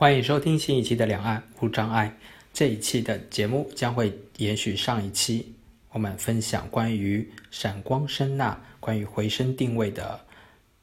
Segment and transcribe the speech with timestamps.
[0.00, 2.06] 欢迎收听新一期的《两岸无障碍》。
[2.54, 5.52] 这一期的节目将会延续上一期，
[5.90, 10.18] 我们分享关于闪光声呐、关于回声定位的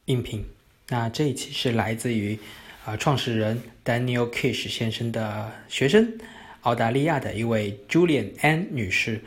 [0.06, 0.46] 音频。
[0.90, 2.38] 那这一期是来自于
[2.86, 6.08] 啊创始人 Daniel Kish 先生的学生，
[6.62, 9.20] 澳大利亚的一位 Julian Ann 女士。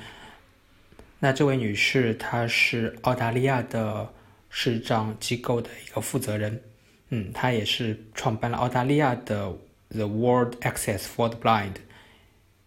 [1.18, 4.08] 那这位女士她是澳大利亚的
[4.50, 6.62] 视障机构的一个负责人，
[7.08, 9.52] 嗯，她也是创办了澳大利亚的。
[9.92, 11.74] The World Access for the Blind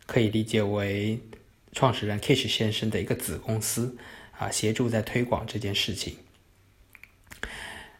[0.05, 1.19] 可以理解为
[1.71, 3.97] 创始人 Kish 先生的一个子公司
[4.37, 6.17] 啊，协助在推广这件事情。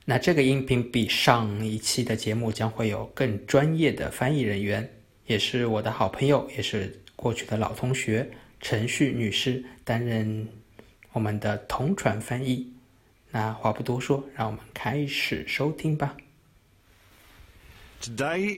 [0.06, 4.90] 那这个音频比上一期的节目将会有更专业的翻译人员，
[5.26, 10.46] 也是我的好朋友，也是过去的老同学陈旭女士担任
[11.14, 12.74] 我们的同传翻译。
[13.32, 16.18] 那话不多说，让我们开始收听吧。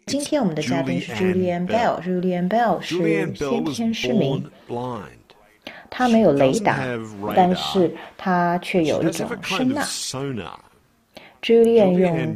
[0.07, 2.01] 今天我们的嘉宾是 Julian Bell。
[2.01, 3.33] Julian Bell 是先
[3.73, 4.43] 天失明，
[5.89, 6.79] 他没有雷达，
[7.35, 10.59] 但是他却有一种声呐。
[11.43, 12.35] Julian 用。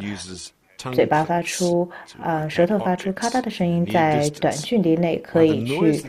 [0.94, 1.89] 嘴巴发出
[2.22, 6.02] 啊，舌头发出咔嗒的声音，在短距离内可以去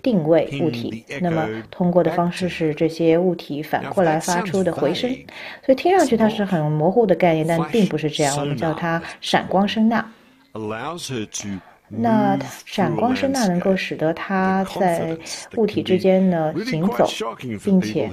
[0.00, 1.04] 定位物体。
[1.20, 5.10] 那么通过的方式是这些物体反过来发出的回声，
[5.64, 8.36] 所以听上去它是很模糊的概念，但并不是这样。
[8.38, 10.06] 我们叫它闪光声呐。
[11.88, 15.16] 那闪光声呐能够使得它在
[15.56, 17.08] 物体之间呢行走，
[17.62, 18.10] 并且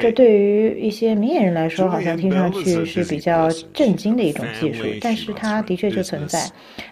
[0.00, 6.42] 这对于一些明眼人来说，好像听上去是比较震惊的一种技术，但是它的确就存在。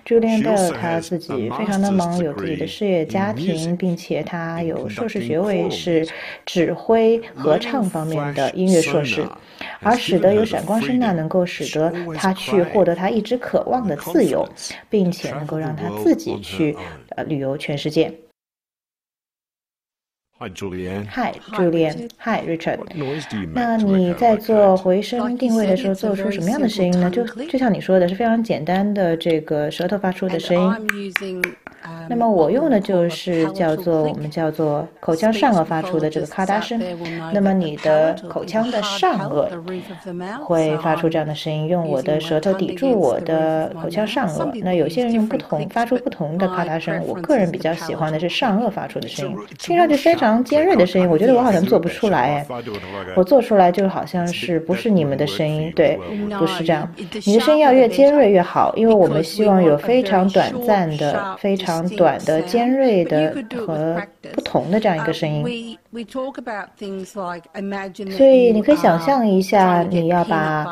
[0.07, 6.07] Julian Bell 他自己非常的忙，有自己的事业、家庭，并且他有硕士学位，是
[6.45, 9.25] 指挥合唱方面的音乐硕士。
[9.83, 14.47] 而使得有闪光声呐，能够使得他去获得他一直渴望的自由，
[14.89, 16.77] 并且能够让他自己去
[17.17, 18.13] 呃旅游全世界。
[20.39, 21.07] Hi Julian.
[21.11, 22.09] Hi Julian.
[22.19, 22.79] Hi Richard.
[23.53, 27.11] 那你在做回声定位的时候，做出什么样的声音呢？
[27.11, 31.43] 就就像你说的，是非常简单的这个舌头发出的声音。
[32.09, 36.81] 那么我用的就是叫做我们叫做口腔上颚发出的这个咔嗒声。
[37.33, 39.49] 那么你的口腔的上颚
[40.45, 44.51] 会发出这样的声音，用我的舌头抵住我的口腔上颚。
[44.63, 51.09] 那有些人用不同发出不同的咔嗒声，我个人比较喜欢的是上颚发出的声音，听上去非常尖锐的声音。
[51.09, 52.47] 我觉得我好像做不出来哎，
[53.17, 55.99] 我做出来就好像是不是你们的声音，对，
[56.39, 56.93] 不是这样。
[57.25, 61.70] 你的声音要越尖锐越好，因为我们希望有非常短暂的非常。
[61.71, 65.79] 长短的、尖锐的和不同的这样一个声音。
[68.17, 70.65] 所以你可以想象一下，你要把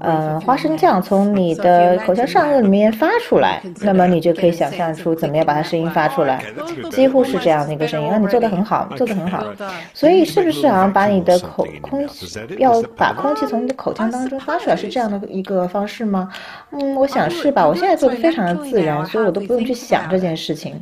[0.00, 6.42] 呃花生酱从你的口腔上颚里面发出来，那么你就可以想象出怎么样把它声音发出来，
[6.90, 8.08] 几乎是这样的一个声音。
[8.10, 9.46] 那你做的很好，做的很好。
[9.94, 12.26] 所以是不是好像把你的口空气
[12.58, 16.28] 要把空气从你的口腔当中发出来，是这样的一个方式吗？
[16.72, 17.64] 嗯，我想是吧。
[17.64, 20.74] 我现在做的非常的自然，所以我都不用去想这件事情。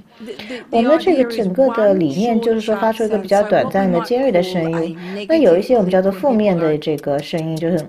[0.70, 3.62] 我们的这个整个的理念就是说发出一个比较短。
[3.74, 4.96] 在的尖锐的声音，
[5.28, 7.84] 那有一些我们叫做负面的这个声音，就是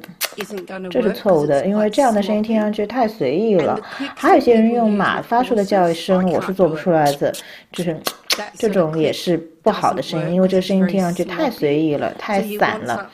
[0.89, 3.79] 这是错误的，因为这样的声音听上去太随意了。
[4.15, 7.31] 还有一些人用马发出的叫声，我是做不出来的，
[7.71, 7.95] 就是
[8.57, 13.07] 这种也是不好的声音，因为这个声音听上去太随意了，太散了，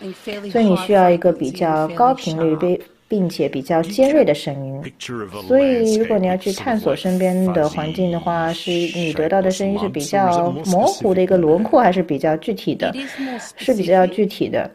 [0.49, 2.79] 所以你需要一个比较高频率被。
[3.11, 4.81] 并且比较尖锐的声音，
[5.45, 12.89] 所以如果你要去探索身边的环境的话，是你得到的声音是比较模糊的一个轮廓，还是比较具体的？
[13.57, 14.71] 是比较具体的。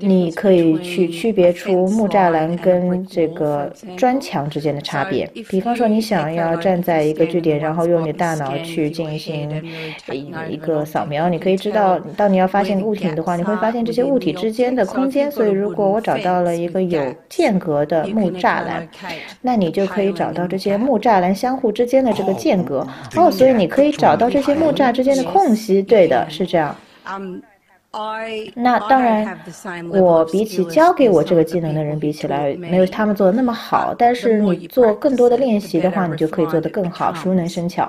[0.00, 5.24] 你可以去区别出木栅栏跟这个砖墙之间的差别。
[5.48, 9.62] 比方说，你想要站在一个据点，然后用你大脑去进行
[10.50, 15.30] 一个扫描，你可以知道，当你要发现物体的话，你会发现这些物体之间的空间。
[15.30, 17.14] 所以，如果我找到了一个有
[17.44, 18.88] 间隔的木栅栏，
[19.42, 22.86] 那你就可以找到这些木栅栏相互之间的这个间隔
[23.16, 25.82] 哦，所以你可以找到这些木栅之间的空隙。
[25.82, 26.74] 对的，是这样。
[28.54, 29.38] 那当然，
[29.92, 33.94] 我比起教给我这个技能的人比起来，没有他们做的那么好。
[33.98, 37.86] 但是你做更多的练习的话，你就可以做得更好，熟能生巧。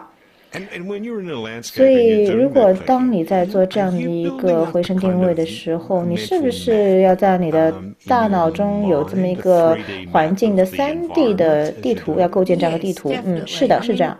[1.62, 7.74] 所以，如果当你在做这样的一个回声定位的时候，你是不是要在你的
[8.08, 9.78] 大脑中有这么一个
[10.12, 13.14] 环境的三 D 的地图，要构建这样的地图？
[13.26, 14.18] 嗯，是的，是这样。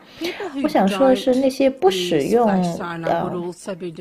[0.64, 2.48] 我想说的是，那些不使用
[3.04, 3.32] 呃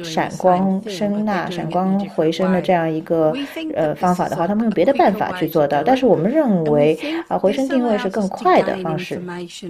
[0.03, 3.33] 闪光声呐、闪光回声的这样一个
[3.75, 5.83] 呃方法的话，他们用别的办法去做到。
[5.83, 6.99] 但是我们认为
[7.29, 9.21] 啊，回声定位是更快的方式，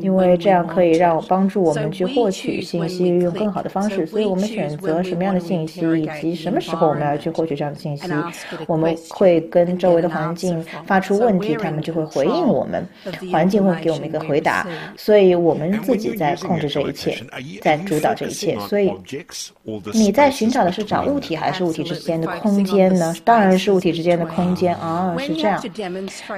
[0.00, 2.53] 因为这样可以让帮助我们去获取。
[2.60, 8.08] 信息用更好的方式，所以我们选择什么样的信息，以及什么时候我们要去获取这样的信息。
[8.66, 12.86] 我们会跟周围的环境发出问题，他们就会回应我们，
[13.30, 14.66] 环境会给我们一个回答。
[14.96, 17.16] 所以我们自己在控制这一切，
[17.62, 18.58] 在主导这一切。
[18.60, 18.92] 所以
[19.92, 23.14] 你在寻找的是找物体，还是物体之间的空间呢？
[23.24, 25.60] 当然是物体之间的空间啊，是这样。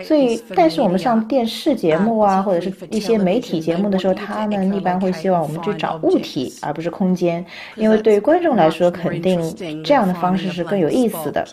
[0.05, 6.01] 所以，但是我们上电视节目啊，或者是一些媒体节目的时候，他们一般会希望我们去找。
[6.07, 7.45] 物体而不是空间，
[7.75, 11.45] 因为对于观众来说，肯定这样的方式是更有意思的。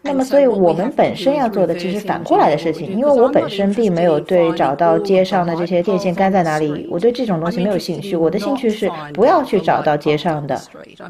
[0.00, 8.14] 那么，所以我们本身要做的其实反过来的事情，因为我本身并没有对找到街上的这些电线杆在哪里，我对这种东西没有兴趣。
[8.14, 10.56] 我的兴趣是不要去找到街上的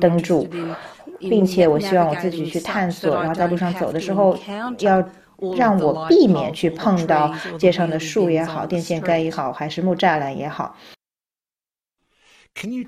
[0.00, 0.48] 灯柱，
[1.20, 4.34] 并且我希望我自己去探索，然后在路上走的时候，
[4.78, 5.04] 要
[5.54, 10.74] 让我避免去碰到街上的树也好、电线杆也好，还是木栅栏也好。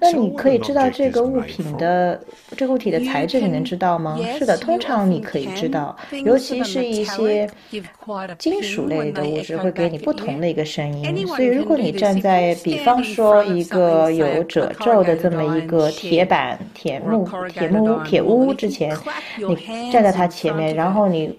[0.00, 2.20] 那你可以知道这个物品的
[2.56, 4.18] 这个物体的材质，你能知道吗？
[4.38, 7.48] 是的，通常你可以知道，尤其是一些
[8.38, 11.26] 金属类的物质会给你不同的一个声音。
[11.26, 18.96] 所以，如果你站在，比方说一个有褶皱的这么一个铁板、铁木、铁木铁屋之前，
[19.38, 19.56] 你
[19.92, 21.36] 站在它前面，然后你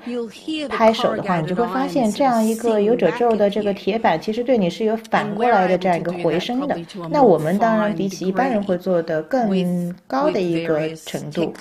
[0.70, 6.78] 拍手的话，你就会发现这样一个有褶皱的这个铁板，其实对你是有反过来的这样一个回声的。
[7.10, 11.54] 那我们当然比起一般人会做的更高的一个程度，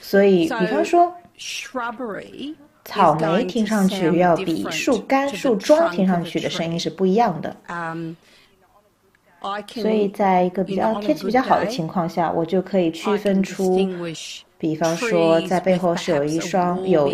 [0.00, 1.12] 所以，比方说，
[2.84, 7.56] 草莓听上去要比树干、树桩听上去的声音是不一样的。
[9.66, 13.78] 所以，在一个比较天气比较好的情况下，我就可以区分出。
[14.64, 17.12] 比方说，在背后是有一双有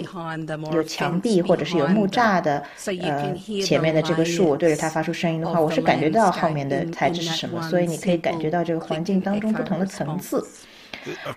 [0.72, 2.62] 有墙壁或者是有木栅的，
[3.02, 10.46] 呃，前面的这个树，我对着它发出声音的话，我是感觉到后面的材质是什么，所以你可以感觉到这个环境当中不同的层次。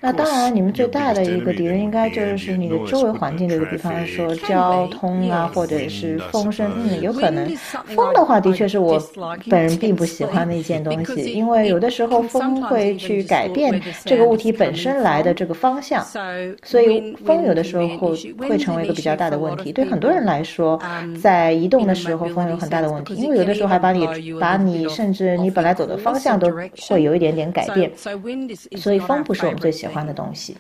[0.02, 6.72] 那当然，你们最大的一个敌人应该就是你的周围环境，就是比方说交通啊，或者是风声。
[6.76, 7.48] 嗯，有可能
[7.96, 9.02] 风的话，的确是我
[9.50, 16.04] 本人并不喜欢的一件东西，因为有的时候风会去改变这个物体本身来的这个方向，
[16.64, 19.72] 所以风有的时候会会成为一个比较大的问题。
[19.72, 20.80] 对很多人来说，
[21.22, 24.08] 在移动的时候风有很大的问题，因为有的时候还把你
[24.40, 26.50] 把你甚至你本来走的方向都
[26.90, 27.92] 会有一点点改变，
[28.76, 29.53] 所以风不是。
[29.56, 30.58] 最喜欢的东西。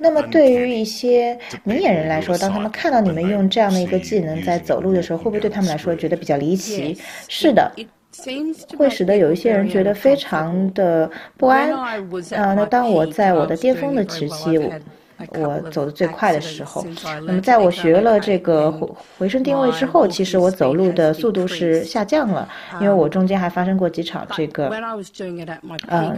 [0.00, 6.98] 那么，对于一些明眼人来说，当他们看到你们用这样的一个技能在走路的时候，会不会对他们来说觉得比较离奇？
[7.28, 7.72] 是的，
[8.76, 11.72] 会使得有一些人觉得非常的不安。
[11.72, 14.58] 啊，那当我在我的巅峰的时期。
[15.28, 16.84] 我走的最快的时候，
[17.26, 18.88] 那么在我学了这个回
[19.18, 22.48] 回声定位之后，其实我走路的速度是下降了，
[22.80, 24.68] 因为我中间还发生过几场这个，
[25.88, 26.16] 嗯，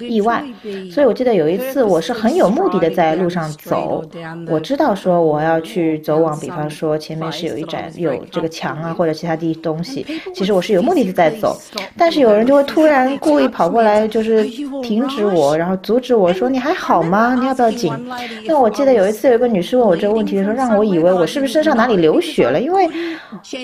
[0.00, 0.42] 意外。
[0.90, 4.04] 所以我记得有一次，我是很有目的的在路上走，
[4.48, 10.04] 我知道说我要去走往，比方说前面是有一盏有这个墙啊或者其他地东西，
[10.34, 11.56] 其实我是有目的的在走，
[11.96, 14.44] 但是有人就会突然故意跑过来，就是
[14.82, 17.34] 停止我，然后阻止我说你还好吗？
[17.34, 17.92] 你要不要紧？
[18.46, 22.88] 那我记得有一次有一个女士问我这个问题的时候，让我以为我是不是身上哪里流血了，因为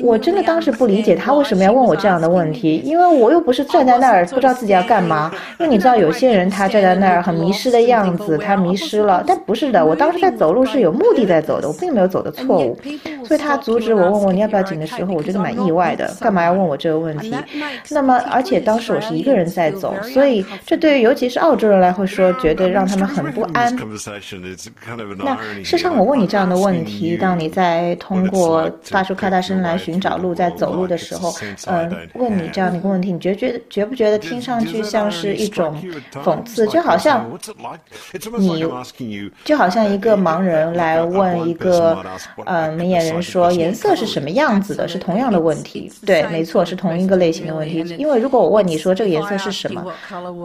[0.03, 5.31] 我真的当时不理解他为什么要问我这样的问题，因为我又不是站在那儿不知道自己要干嘛。
[5.59, 12.79] 因为你知道有些人他站在那儿很迷失的样子，他迷失了，但不是的，我当时在走路是有目的在走的，我并没有走的错误。
[13.25, 17.35] 所以他阻止我问我你要不要紧的时候，我觉得蛮意外的，干嘛要问我这个问题？
[17.91, 23.75] 那么而且当时我是一个人在走，所以这对于尤其是澳洲人来会说，觉得让他们很不安。
[25.19, 31.35] 那事实上，我问你这样的问题：当你在通过发出咔嗒声来寻找路，在走路的时候，
[31.67, 35.77] 嗯，问你这样的一个问题，你觉觉觉不觉得听上去像是一种
[36.25, 36.67] 讽刺？
[36.69, 37.29] 就好像
[38.39, 38.65] 你，
[39.45, 42.05] 就好像一个盲人来问一个
[42.45, 45.91] 呃明眼人说颜色是什么样子的，是同样的问题。
[46.07, 47.79] 对，没错，是同一个类型的问题。
[47.99, 49.85] 因为如果我问你说这个颜色是什么，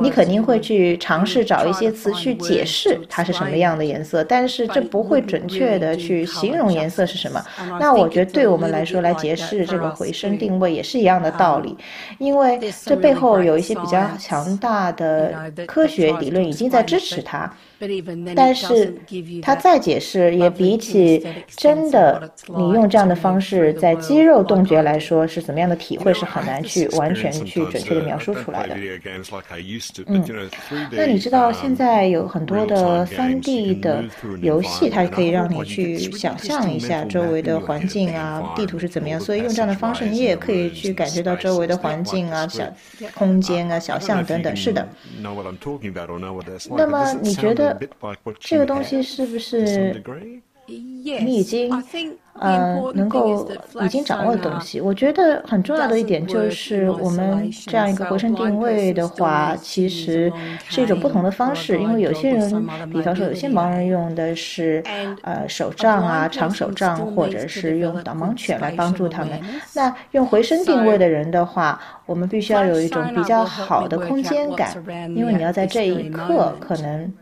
[0.01, 4.23] 你肯定会去尝试找一些词去解释它是什么样的颜色。
[4.23, 7.43] 但是这不会准确的去形容颜色是什么。
[7.79, 11.77] 那我觉得对我们来说来来解释这个回声定位，也是一样的道理。
[12.17, 17.51] 因为这背后有一些比较强大的科学理论已经在支持它。
[18.35, 18.95] 但是
[19.41, 21.25] 他再解释，也比起
[21.55, 28.75] 真的你用这样的方式在肌肉动觉来说是怎么样的体会，是很难去完全去准确的描述出来的。
[30.07, 30.23] 嗯，
[30.91, 34.03] 那你知道现在有很多的三 D 的
[34.41, 42.63] 游戏，它可以让你去想象一下周围的环境啊，地图是怎么样，所以用这样的方式，你也可以去感觉到周围的环境啊、小
[43.13, 44.55] 空间啊、小巷等等。
[44.55, 44.87] 是的。
[46.75, 47.72] 那么你觉得？
[48.39, 50.01] 这个东西是不是
[50.65, 51.69] 你已经
[52.39, 53.51] 呃能够
[53.81, 54.79] 已经掌握的东西？
[54.79, 60.31] 我觉得很重要的一点就是，我们这样一个回声定位的话，其实
[60.69, 61.77] 是一种不同的方式。
[61.77, 64.81] 因为有些人，比方说有些盲人用的是
[65.23, 69.37] 呃手杖啊、长手杖，或者是用导盲犬来帮助他们。
[69.75, 74.73] 那用回声定位的人的话，我们必须要有一种比较好的空间感，
[75.13, 77.13] 因为你要在这一刻可能。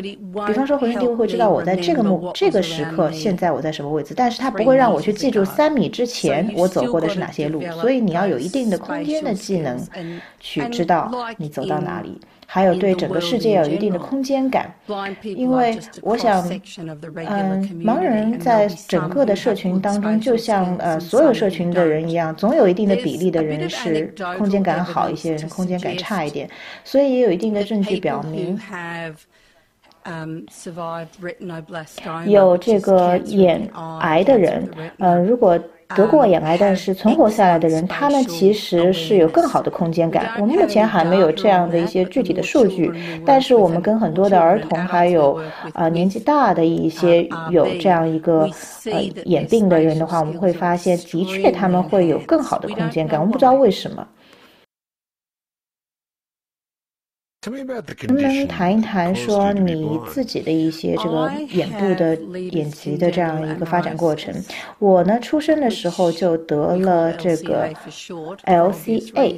[0.00, 7.62] 比方说，回声定位会知道我在这个目这个时刻，现在我在什么位置，但是它不会让我去记住三米之前我走过的是哪些路。
[7.80, 9.78] 所以你要有一定的空间的技能，
[10.40, 14.72] 去知道你走到哪里，还有对整个世界要有一定的空间感。
[15.22, 16.46] 因为我想，
[17.28, 26.48] 嗯，盲人在整个的社群当中，就像呃所有社群的人一样，总有一定的比例的人是空间感好一些，人空间感差一点。
[26.84, 28.58] 所以也有一定的证据表明。
[32.26, 33.68] 有这个眼
[34.00, 35.58] 癌的人，呃，如果
[35.94, 40.32] 得过眼癌但是存活下来的人，他们其实是有更好的空间感。
[40.40, 42.92] 我们目前还没有这样的一些具体的数据，
[43.24, 45.40] 但是我们跟很多的儿童还有
[45.74, 48.48] 呃年纪大的一些有这样一个
[48.86, 53.20] 呃眼病的人的话，我们会发现，的确他们会有更好的空间感。
[53.20, 54.04] 我们不知道为什么。
[57.50, 62.14] 能不能谈一谈说你自己的一些这个眼部的
[62.50, 64.34] 眼疾的这样一个发展过程？
[64.78, 67.70] 我呢，出生的时候就得了这个
[68.44, 69.36] LCA。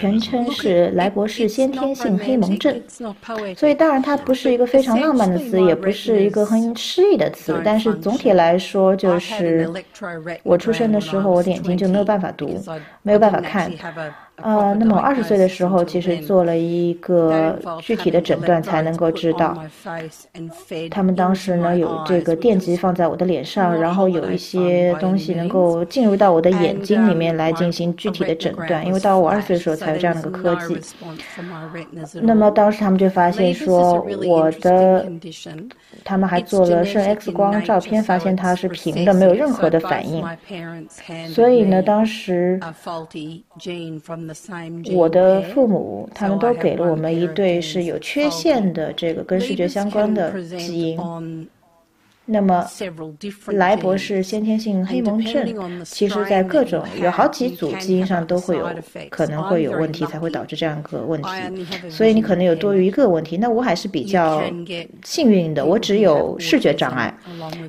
[0.00, 2.82] 全称是莱博士先天性黑蒙症，
[3.56, 9.70] 所以当然它不是一个非常浪漫的词，也不是一个很诗意的词，但是总体来说就是
[10.42, 12.60] 我出生的时候我的眼睛就没有办法读，
[13.02, 13.70] 没有办法看。
[14.36, 19.56] 呃，那么我二十岁的时候其实做了一个具体的诊断才能够知道，
[20.90, 28.54] 他们当时呢有这个电极放在我的脸上，然后有一些东西能够进入到我的眼睛里面来进行具体的诊。
[28.66, 30.78] 断，因为到我二十岁的时候才有这样的一个科技。
[32.22, 35.06] 那么当时他们就发现说，我的，
[36.04, 40.24] 他们还做了肾 X 光照片，发现它是平的，没有任何的反应。
[41.28, 42.58] 所以呢，当时
[44.94, 51.48] 我的父母他们都给了我们一对是有缺陷的这个跟视觉相关的基因。
[52.26, 52.66] 那么，
[53.48, 58.66] 莱博士先天性黑蒙症，其实在各种有好几组基因上都会有
[59.10, 61.28] 可能会有问题，才会导致这样一个问题。
[61.90, 63.36] 所以你可能有多于一个问题。
[63.36, 64.42] 那我还是比较
[65.04, 67.14] 幸运的，我只有视觉障碍。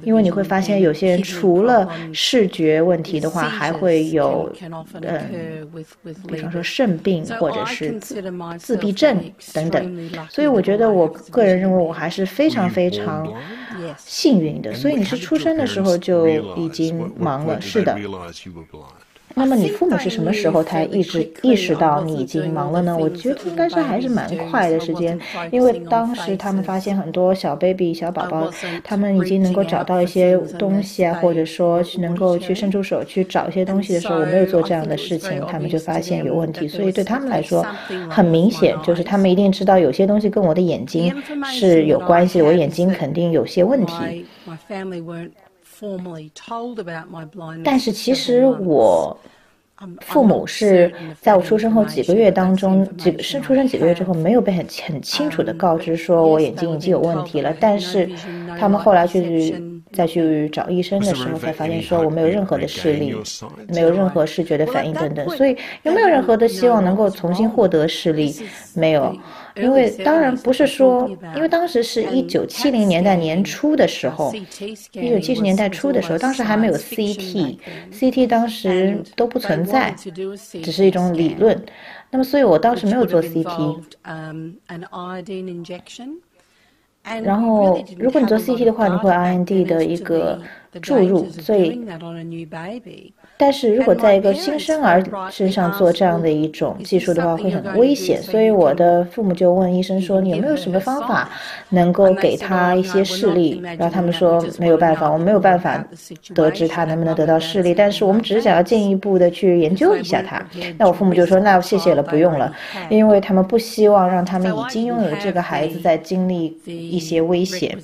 [0.03, 4.49] 因为你会发现，有些人除了视觉问题的话，还会有
[5.01, 5.67] 嗯，
[6.27, 8.21] 比方说肾病或者是自
[8.57, 9.19] 自闭症
[9.53, 10.09] 等等。
[10.29, 13.27] 所以我觉得，我个人认为我还是非常非常
[13.97, 14.44] 幸运。
[14.53, 17.97] 的，所以你是出生的时候就已经忙了，是的。
[19.37, 22.97] 那么你父母是什么时候才意识意识到你已经忙了呢？
[22.97, 25.19] 我觉得应该是还是蛮快的时间，
[25.51, 28.49] 因为当时他们发现很多小 baby 小宝宝，
[28.83, 36.67] 他们已经能够找到一些东西啊，或者说能够去伸出手去找一些东西的时候，我没有做这样的事情，他们就发现有问题。
[36.67, 37.65] 所以对他们来说，
[38.09, 41.13] 很明显就是他们一定知道有些东西跟我的眼睛
[41.43, 44.25] 是有关系，我眼睛肯定有些问题。
[47.63, 49.17] 但是其实我
[49.99, 57.53] 父母是在我出生后几个月当中，几是出生几个月之后没有被很很清楚的告知说我眼睛已经有问题了。
[57.59, 58.09] 但是
[58.57, 63.13] 他们后来去再去找医生的时候，才发现说我没有任何的视力，
[63.67, 65.27] 没有任何视觉的反应等等。
[65.31, 68.33] 所以有没有任何的希望能够重新获得视力？
[68.73, 69.13] 没有。
[69.55, 74.33] 因为当然不是说，因为当时是一九七零年代年初的时候，
[74.91, 79.95] 一九七十年代初的时候，当时还没有 CT，CT 当时都不存在，
[80.63, 81.65] 只是一种理论。
[82.11, 83.81] 那么，所以我当时没有做 CT。
[87.23, 90.41] 然后，如果你做 CT 的话，你会 IND 的一个
[90.81, 91.81] 注入，所以。
[93.37, 98.23] 但是如果在一个新生儿身上做这样的一种技术的话，会很危险。
[98.23, 101.29] 所以我的父母就问医生说：“你有没有什么方法
[101.69, 105.85] 能够给他一些视力？”然后他们说：“没有办法，我们没有办法
[106.33, 107.73] 得知他能不能得到视力。
[107.73, 110.41] 但是我们只是想要进一步的去研究一下他。”
[110.79, 112.53] 那我父母就说：“那谢谢了，不用了，
[112.89, 117.77] 因为他们不希望让他们已经拥有的这个孩子在经历一些危险。”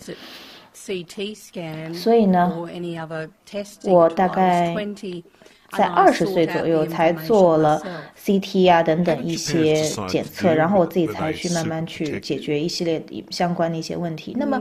[1.94, 2.52] 所以呢，
[3.86, 4.76] 我大概。
[5.78, 7.82] 在二十岁左右才做了
[8.22, 14.36] CT 啊等等一些检测，然后我自己才去慢慢去解决一系列相关的一些问题。
[14.38, 14.58] 那么，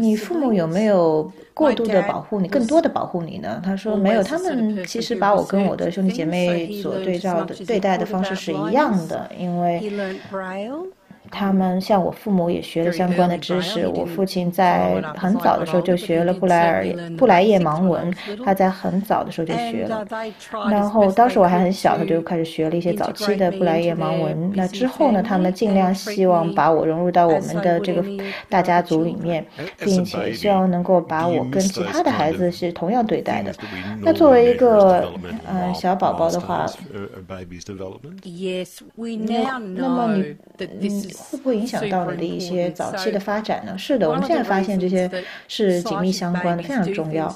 [0.00, 3.62] 你父母有没有过度的保护你，更多的保护你呢？
[3.64, 9.80] 他说没有，他们其实把我跟我的兄弟姐妹所对照的对待的方式是一样的，因为。
[11.32, 13.88] 他们像我父母也学了相关的知识。
[13.88, 16.86] 我父亲在很早的时候就学了布莱尔
[17.16, 20.06] 布莱叶盲文，他在很早的时候就学了。
[20.70, 24.52] 然后当时我还很小，他就开始学了一些早期的布莱叶盲文。
[24.54, 28.04] 那之后呢，他们尽量希望把我融入到我们的这个
[28.50, 29.44] 大家族里面，
[29.78, 33.52] 并且希望能够把我跟其他的孩子是同样对待的。
[34.02, 35.10] 那作为一个
[35.48, 36.66] 嗯小宝宝的话，
[39.26, 40.14] 那那么
[40.78, 41.21] 你嗯。
[41.22, 43.78] 会不会影响到你的一些早期的发展呢？
[43.78, 45.10] 是的，我们现在发现这些
[45.48, 47.34] 是紧密相关的，非常重要。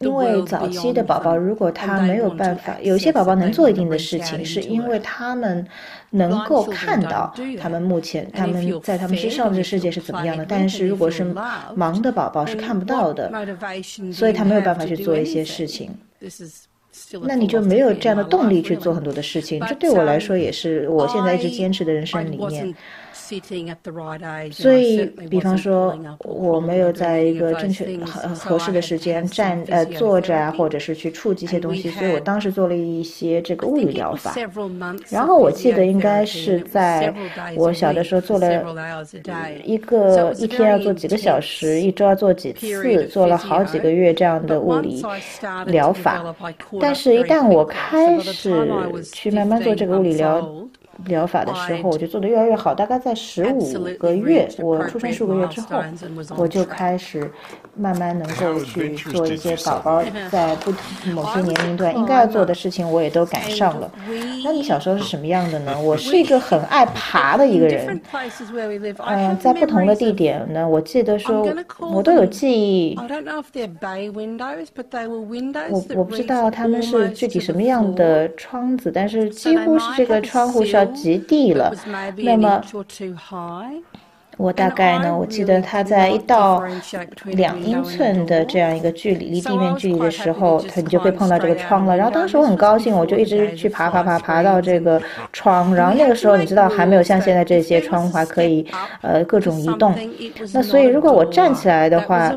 [0.00, 5.66] 因为早期的宝宝，如果他没有办法，有些宝宝能做一定的事情，是因为他们
[6.10, 10.44] 能够看到他们目前他们在他们身上的世界是怎么样的。
[10.46, 11.24] 但是如果是
[11.74, 13.32] 盲的宝宝是看不到的，
[14.12, 15.90] 所以他没有办法去做一些事情。
[17.22, 22.74] 那你就没有这样的动力去做很多的事情，这对我来说也是我现在一直坚持的人生理念。
[24.52, 34.34] 所以，比方说，我没有在一个正确、合合适的时间站呃坐着啊，或者是去触及一些东西，所以我当时做了一些这个物理疗法。
[35.10, 37.12] 然后我记得应该是在
[37.56, 38.64] 我小的时候做了
[39.64, 45.02] 一个一天要做几个小时，一周要做几次，做了好几个月这样的物理
[45.66, 46.34] 疗法。
[46.80, 50.48] 但是，一旦我开始去慢慢做这个物理疗。
[51.04, 52.74] 疗法的时候，我就做的越来越好。
[52.74, 55.82] 大概在十五个月，我出生十五个月之后，
[56.36, 57.30] 我就开始
[57.76, 60.72] 慢慢能够去做一些宝宝在不
[61.10, 63.92] 某些年龄段应该要做的事情，我也都赶上了。
[64.42, 65.78] 那你小时候是什么样的呢？
[65.78, 68.00] 我是一个很爱爬的一个人。
[69.06, 71.46] 嗯，在不同的地点呢，我记得说，
[71.92, 72.96] 我都有记忆。
[75.70, 80.85] 我我不知道他们是具体什么样的窗子，但是几乎是这个窗户是要。
[80.86, 81.74] 极地了，
[82.16, 82.62] 那么。
[84.36, 86.62] 我大概呢，我记得它在一到
[87.24, 91.96] 两英寸的这样一个距离，离地面距离的时候，它你就会碰到这个窗了。
[91.96, 95.00] 然后当时我很高兴，我就一直去爬爬爬爬到这个
[95.32, 95.74] 窗。
[95.74, 98.66] 然后那个时候你知道还没有像现在这些窗户还可以
[99.00, 99.94] 呃各种移动。
[100.52, 102.30] 那所以如果我站起来的话，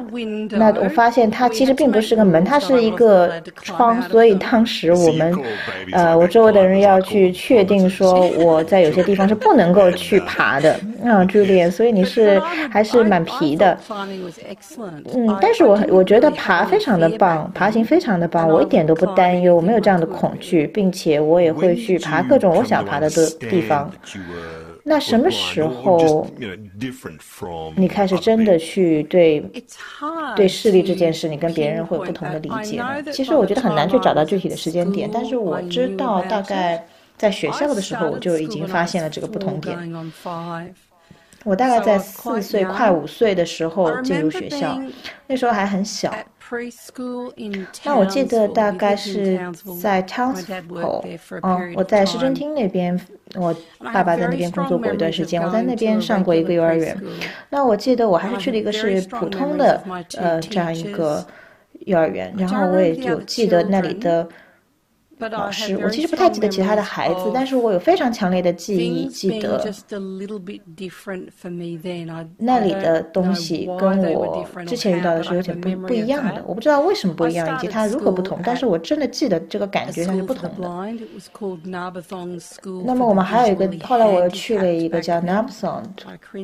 [0.51, 3.29] 那我发现它其实并不是个门，它是一个
[3.61, 4.01] 窗。
[4.03, 5.37] 所以当时我们
[5.91, 11.88] 呃我周围的人要去确定说我在有些地方是不能够去 爬的啊，朱丽所以。
[11.91, 12.39] 你是
[12.71, 13.77] 还是蛮皮的，
[15.13, 23.91] 嗯，但是我我觉得爬非常的棒，爬行非常的棒，我一点都不担忧，我没有这样的恐惧，并且我也会去爬各种我想爬的的地方。
[24.83, 26.25] 那什么时候
[27.75, 29.43] 你开始真的去对
[30.35, 33.03] 对视力这件事，你跟别人会有不同的理解呢？
[33.11, 36.83] 其实我觉得很难去找到具体的时间点，但是我知道大概
[37.17, 39.77] 在学校的时候，我就已经发现了这个不同点。
[41.45, 44.79] 我大概在四岁快五岁的时候进入学校，
[45.27, 46.13] 那时候还很小。
[47.83, 49.39] 那我记得大概是
[49.79, 51.01] 在 Townsville，
[51.43, 52.99] 嗯，我在市政厅那边，
[53.35, 53.55] 我
[53.93, 56.97] 爸爸在那边工作过一段时间，我在那边上过一个幼儿园。
[57.49, 59.83] 那我记得我还是去了一个是普通的
[60.17, 61.25] 呃这样一个
[61.85, 64.27] 幼儿园，然后我也就记得那里的。
[65.27, 69.61] 老师，我其实不太记得其他的孩子，但是我有非常强烈的记忆，记得
[72.37, 76.41] 那里的东西跟我之前遇到的是有点不不一样的。
[76.47, 80.69] 我不知道为什么不一样，以及它如何不同，但是我真的记得这个感觉它是不同的。
[82.85, 85.83] 那么我们还有一个，后来我又去了一个叫 Nabson，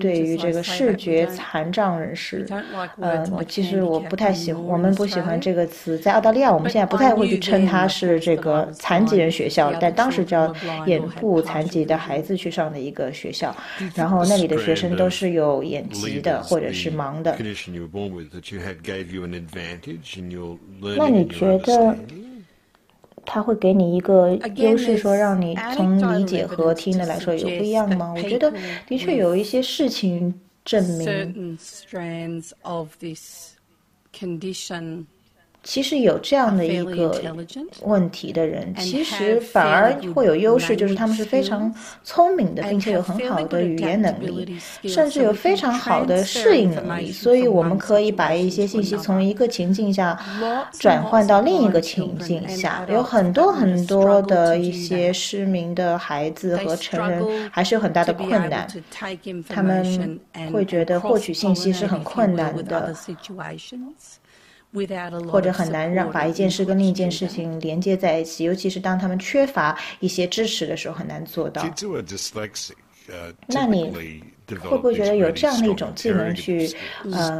[0.01, 2.45] 对于这个视觉残障人士，
[2.99, 8.64] 嗯，其实我不太喜，我们不喜欢这个词，在澳大利亚我们现在不太会去称它是这个。
[8.65, 10.53] 叫残疾人学校，但当时叫
[10.85, 13.55] 眼部残疾的孩子去上的一个学校，
[13.93, 17.37] 然后那里的学生都是有眼疾的或者是盲的。
[20.97, 21.97] 那你觉得
[23.25, 28.13] 他会给你一个优势，说让你从理解和听的来说有不一样吗？
[28.15, 28.53] 我觉得
[28.87, 31.57] 的确有一些事情证明。
[35.65, 37.19] 其实有这样的一个
[37.81, 41.73] 问题的人，其实反而会有优势，就是他们是非常
[42.03, 47.11] 聪明的，并且有很好的语言能力，甚至有非常好的适应能力。
[47.11, 50.17] 所以我们可以把一些信息从一个情境下
[50.79, 52.85] 转换到另一个情境下。
[52.87, 58.67] 有很多很多的一些失明的孩子和成人还是有很大的困难，
[59.49, 60.19] 他们
[60.53, 62.95] 会觉得获取信息是很困难的。
[65.31, 71.63] 或者很难让把一件事跟另一件事情连接在一起，尤其是当他们缺乏一些支持的时候，很难做到。
[73.47, 73.93] 那你
[74.61, 76.67] 会不会觉得有这样的一种技能去，
[77.11, 77.39] 呃，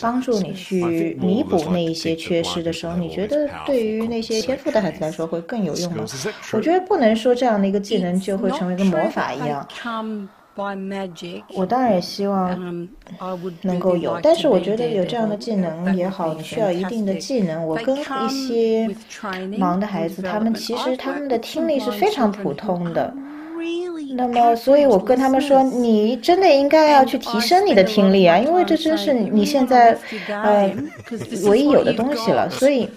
[0.00, 6.04] 帮助你去弥补那一些缺失的时候，你觉得对于那些天赋的孩子来说会更有用吗？
[6.52, 9.66] 我觉得不能说这样的一个技能就会成为一个魔法一样。
[11.54, 12.88] 我当然也希望
[13.62, 17.66] 能够有，但是我觉得有这样的技能也好，你需要一定的技能。
[17.66, 18.88] 我跟一些
[19.58, 23.12] 盲的孩子，他们其实他们的听力是非常普通的。
[24.16, 29.96] 那么，所以我跟他们说，你真的应该要去提升你的听力啊，因为这真是你现在
[30.28, 30.74] 呃
[31.44, 32.48] 唯一有的东西了。
[32.50, 32.88] 所以。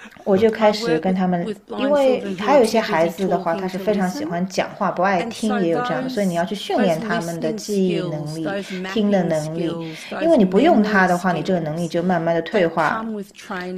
[0.24, 1.46] 我就开始跟他们，
[1.78, 8.46] 因为还有一些孩子的话，他是非常喜欢讲话，不爱听，也有这样的，所以你要去训练他们的记忆能力、
[8.92, 9.72] 听的能力。
[10.22, 13.04] 因为你不用它的话，你这个能力就慢慢的退化。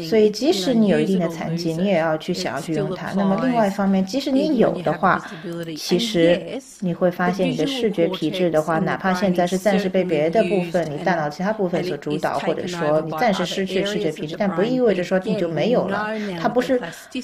[0.08, 3.12] 所以即使你有一定的残疾，你也要去想要去用它。
[3.14, 5.24] 那么另外一方面，即使你有的话，
[5.76, 16.11] 其实你会发现你的视觉皮质的话，哪怕现在是暂时被别的部分，你大脑其他部分所主导，或者说你暂时失去视觉皮质，但不意味着说你就没有了。
[16.40, 16.80] 它不是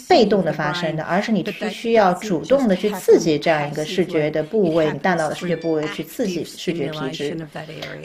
[0.09, 7.37] 被动的发生的，而是你必须要主动的去刺激这样一个视觉的部位，你大脑的视觉部位去刺激视觉皮质。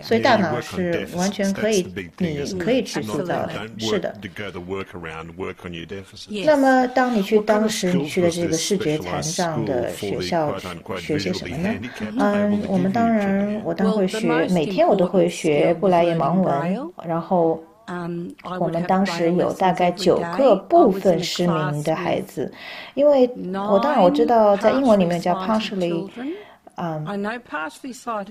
[0.02, 4.13] 所以大脑是完全可以，你可以去塑造的，是的。
[6.46, 10.56] 那么，当你去当时你去的这个视觉残障的学校
[11.00, 11.69] 学些什么呢？
[12.19, 17.62] 嗯，我们当然，我当然会学，每天我都会学布莱耶盲文，然后。
[17.86, 22.52] 嗯，我们当时有大概九个部分失明的孩子，
[22.93, 23.30] 因为
[23.69, 26.08] 我当然我知道在英文里面叫 partially。
[26.76, 27.06] 嗯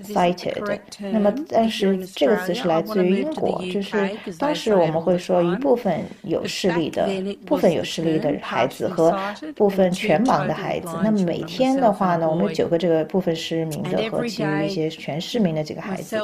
[0.03, 0.79] ，cited。
[1.11, 7.07] 那么，但是这个词是来自于英国，就是当时我们会说一部分有视力的，
[7.45, 9.17] 部分有视力的孩子和
[9.55, 10.89] 部分全盲的孩子。
[11.03, 16.19] 那么每天的话呢，我们有九个这个部分失明的和其余一些全失明的几个孩子。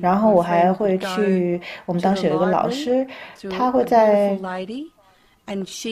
[0.00, 3.06] 然后我还会去，我们当时有一个老师，
[3.50, 4.38] 他会在。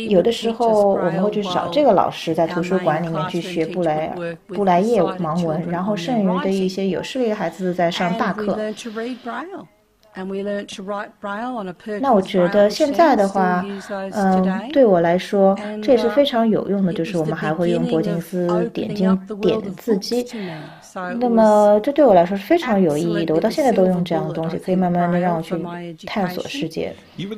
[0.09, 4.15] 有的时候我们会去找这个老师，在图书馆里面去学布莱
[4.47, 8.59] 布莱叶盲文，然后剩余的一些有视力的孩子在上大课。
[12.01, 13.65] 那我觉得现在的话，
[14.13, 20.27] 嗯，对我来说这也是非常有用的，就是我们还会用铂金斯点睛点字机。
[21.19, 25.55] 那么这对我来说是非常有意义的，我到现在都用这样的东西，可以慢慢的让我去
[26.07, 26.95] 探索世界。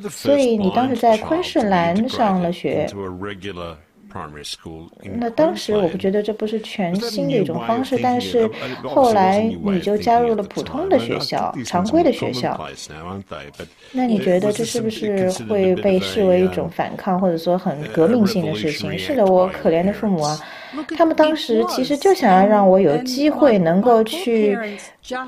[0.09, 2.87] 所以你当时在昆士兰上了学。
[5.19, 8.49] 那当时我不觉得这不是全新的一种方式，但是
[8.83, 12.57] 后来你就加入了普通的学校、常规的学校。
[13.91, 18.97] 那你觉得这是不是会被视为一种反抗，或者说很革命性的事情？
[18.97, 20.39] 是的，我可怜的父母啊。
[20.97, 24.57] 他们当时其实就想要让我有机会能够去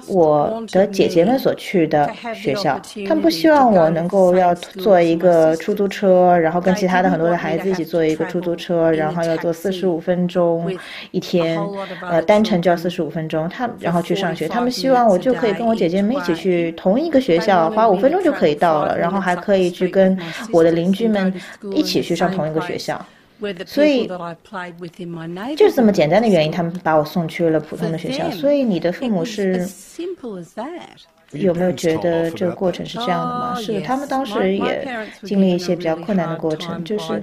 [0.07, 10.71] 我的姐姐们所去的学校，他们不希望我能够要坐一个出租车，然后跟其他的很多的孩子一起坐一个出租车，然后要坐四十五分钟
[11.11, 11.59] 一天，
[12.01, 14.47] 呃，单程就要四十五分钟，他然后去上学。
[14.47, 20.17] 他们希望我就可以跟我姐姐们一起去同一个学校，花五分钟就可以到了，然后还可以去跟
[20.51, 21.31] 我的邻居们
[21.71, 22.99] 一起去上同一个学校。
[23.65, 24.07] 所以，
[25.55, 28.29] 就是这么简单的原因，他们把我送去了普通的学校。
[28.31, 29.67] 所以，你的父母是
[31.31, 33.55] 有没有觉得这个过程是这样的吗？
[33.55, 37.21] 是的，他们当时也经历一些比较困难的过程，就是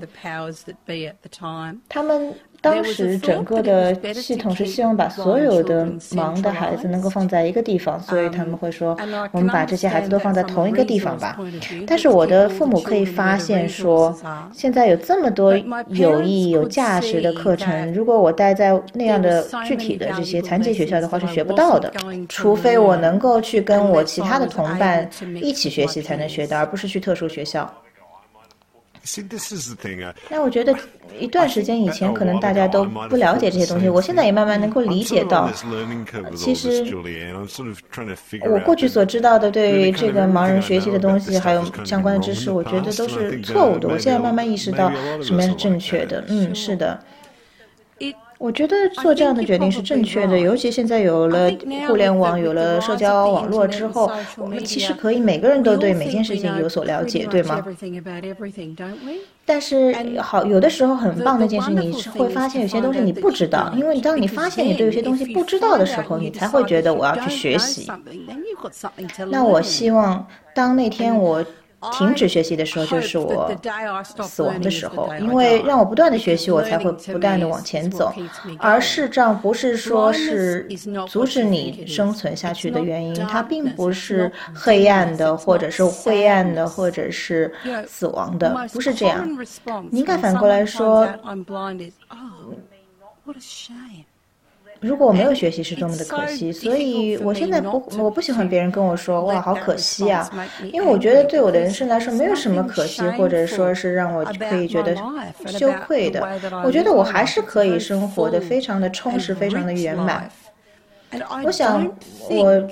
[1.88, 8.96] 他们当时整个的系统是希望把所有的盲的孩子能够放在一个地方，所以他们会说，
[9.32, 11.38] 我们把这些孩子都放在同一个地方吧。
[11.86, 14.16] 但是我的父母可以发现说，
[14.52, 15.54] 现在有这么多
[15.88, 21.92] 有意义有价值的课程，如果我待在那样的具体的这些残疾学校的话，是学不到的。
[22.28, 25.06] 除非我能够去跟我其他的同伴
[25.42, 27.70] 一起学习，才能学到，而不是去特殊学校。
[30.30, 30.74] 那我觉得
[31.20, 33.88] 一段时间以前，可能大家都不了解这些东西。
[33.88, 35.50] 我现在也慢慢能够理解到，
[36.34, 36.84] 其实
[38.50, 43.88] 我过去所知道的对于这个盲人学习的东西，还有相关的知识，我觉得都是错误的。
[43.88, 44.90] 我现在慢慢意识到
[45.22, 46.24] 什么样是正确的。
[46.28, 46.98] 嗯，是的。
[48.44, 51.50] 我觉得做这样的决定是正确的，尤其现在有了
[51.88, 57.64] 互联网、有了社交网络之后，我们其实可以每个人都对每件事情有所了解，对吗？
[59.46, 67.90] 但是好，有的时候很棒的一件事，你是会发现有些东西你不知道，因为当你发现你对有些东西不知道的时候，你才会觉得我要去学习。
[69.30, 71.42] 那我希望当那天我。
[71.92, 73.50] 停止学习的时候，就是我
[74.22, 78.12] 死亡的时候，因为让我不断的学习，我才会不断的往前走。
[78.58, 80.66] 而视障不是说是
[81.08, 87.52] 阻止你生存下去的原因，它并不是黑暗的，或者是灰暗的，或者是
[87.86, 89.28] 死亡的，不是这样。
[89.90, 91.08] 你应该反过来说。
[94.84, 100.30] 如果我没有学习是多么的可惜，所以我现在不，我不喜欢别人跟我说哇好可惜啊，
[100.72, 104.94] 因为我觉得对我的人生来说没有什么可惜，或者说是让我可以觉得
[105.46, 106.20] 羞愧的。
[106.64, 110.30] 我觉得我还是可以生活的非常的充实，非常的圆满。
[111.44, 111.90] 我想
[112.28, 112.68] 我。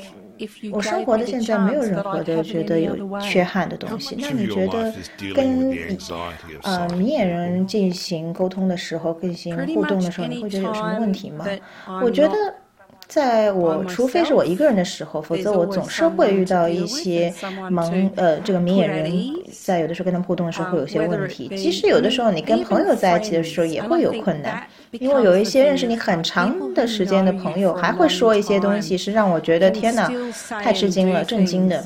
[0.72, 4.16] 我生活的现在没有任何的觉得有缺憾的东西。
[4.18, 4.92] 那你觉得
[5.34, 5.76] 跟
[6.62, 11.46] 呃明眼人进行沟通的时候、进行互动的时候，你会觉得有什么问题吗？
[12.02, 12.34] 我觉得。
[13.08, 17.28] 在我除非是我一个人的时候，否则我总是会遇到一些
[17.70, 19.12] 盲呃这个明眼人，
[19.52, 21.46] 在有的时候跟他们互动的时候会有些问题。
[21.48, 24.66] 即使有的时候你跟朋友在一起的时候也会有困难，
[24.98, 30.10] 因为有一些认识你很长的时间的朋友还会说一些东西，是让我觉得天哪，
[30.62, 31.82] 太吃惊了，震惊的。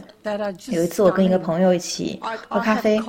[0.71, 3.01] 有一次我跟一个朋友一起喝咖啡，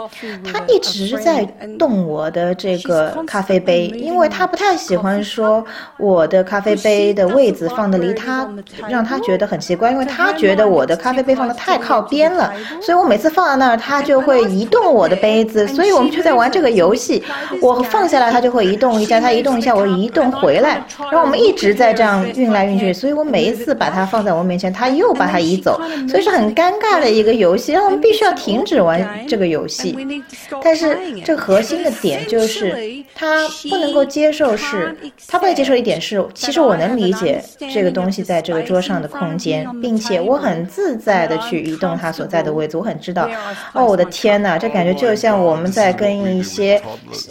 [0.43, 1.43] 他一直在
[1.79, 5.65] 动我的这个咖啡杯，因为他不太喜欢说
[5.97, 8.47] 我的咖啡杯的位置放的离他，
[8.87, 17.23] 让他觉得很奇怪，因为他觉得我的咖啡杯放的太靠边了，所以我每次放在那儿，他就会移动我的杯子，所以我们就在玩这个游戏，
[17.63, 27.07] 我放下来他就会移动一下，他移动一下我移动回来，然后我们一直在这样运来运去，所以我每一次把它放在我面前，它又把它移走，所以是很尴尬的。
[27.17, 29.97] 一个游戏，让我们必须要停止玩这个游戏。
[30.63, 34.95] 但是这个核心的点就是，他不能够接受是，
[35.27, 42.77] 他不能接受一点是，其实我能理解这个东西在这个桌上的空间，并且我很自在的去移动它所在的位置。
[42.77, 43.27] 我很知道，
[43.73, 46.79] 哦，我的天哪，这感觉就像我们在跟一些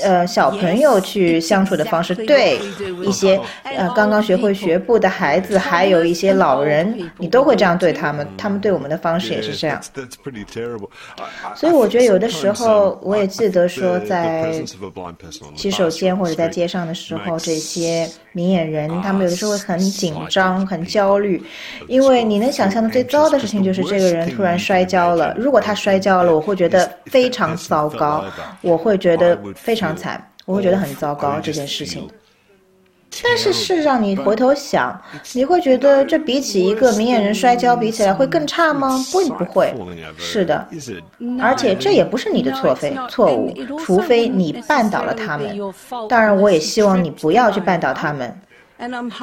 [0.03, 2.46] 呃小朋友去相处的方式，对
[3.05, 9.81] 一些呃刚刚学会学步的孩子，还有一些老人，你都会这样对他们，他们对我们的方式也是这样。
[11.55, 14.63] 所以我觉得有的时候，我也记得说，在
[15.55, 21.43] 洗手间或者在街上的时候，这些明眼人他们有的时候会很紧张、很焦虑，
[21.89, 25.35] 因为你能想象的最糟的事情就是这个人突然摔跤了。
[25.39, 28.25] 如果他摔跤了，我会觉得非常糟糕，
[28.61, 32.09] 我会觉得非常惨，我会觉得很糟糕这件事情。
[33.25, 35.01] 但是事实上你回头想，
[35.35, 39.03] 你会觉得这比起一个明眼人摔跤比起来会更差吗？
[39.13, 39.75] 不，不会。
[40.19, 40.67] 是的，
[41.41, 45.59] 而且这也不是你的错非错误，除非你绊倒了他们。
[46.09, 48.37] 当然，我也希望你不要去绊倒他们。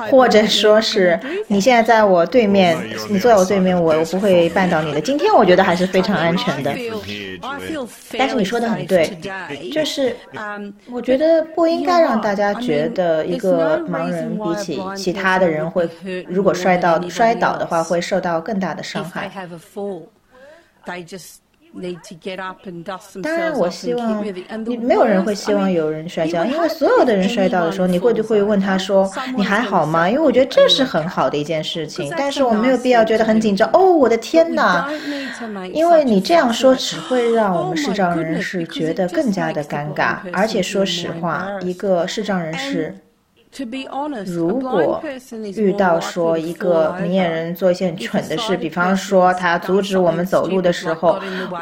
[0.10, 2.76] 或者说是你现在在我对面，
[3.10, 5.00] 你坐在我对面，我我不会绊倒你的。
[5.00, 6.74] 今天我觉得还是非常安全的。
[8.18, 9.08] 但是你说的很对，
[9.72, 10.16] 就是
[10.89, 15.88] 我觉得不应该让大家觉得一个盲人比起其他的人会，
[16.28, 19.30] 如果摔倒摔倒的话会受到更大的伤害。
[23.24, 24.24] 当然，我希望
[24.66, 32.14] 你没有人会希望有人摔跤，因为所有的人摔倒的时候，你会就会问他说：“你还好吗？”因为我觉得这是很好的一件事情。
[32.16, 33.68] 但是我没有必要觉得很紧张。
[33.74, 34.88] 哦，我的天哪！
[35.72, 40.18] 因为你这样说只会让我们视障人士觉得更加的尴尬。
[40.32, 42.96] 而且说实话，一个视障人士。
[44.26, 45.04] 如果
[45.56, 51.20] 遇到说一个明眼人做一些很蠢的事，比方说他阻止我们走路的时候，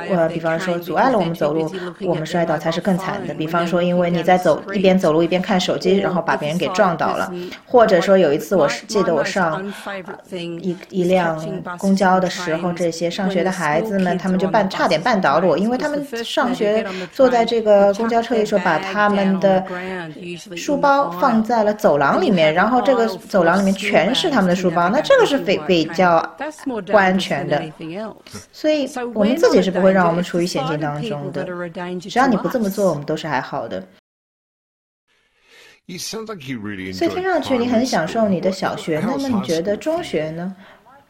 [0.10, 1.70] 呃，比方说阻碍了我们走路，
[2.06, 3.34] 我们摔倒才是更惨的。
[3.34, 7.30] 比方说，因为你在走一边走路一边看手机，然后把别人给撞倒了，
[7.66, 9.62] 或者说有一次我是记得我上
[10.32, 11.38] 一一辆
[11.78, 19.62] 公交的时候，这些上学的孩子们他们就绊差点绊倒了我，因为他们上学坐在这个公交车里时候把他们的
[20.56, 21.76] 书包放在了。
[21.82, 26.22] 走廊里面，然后这个走廊里面全是他们的书包，那这个是比比较
[26.86, 27.62] 不安全的。
[28.52, 31.44] 所以我们自己是不会让我们处于险境当中的。
[32.00, 33.84] 只要你不这么做，我们都是还好的。
[36.94, 40.56] 所以听上去你很享受你的小学，那么你觉得中学呢？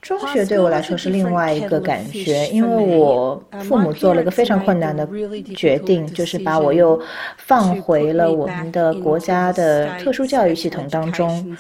[0.02, 5.08] 中学对我来说是另外一个感觉，因为我父母做了一个非常困难的
[5.56, 7.00] 决定，就是把我又
[7.38, 11.56] 放回了我们的国家的特殊教育系统当中。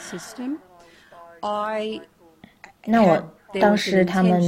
[2.85, 4.41] 那我当时他们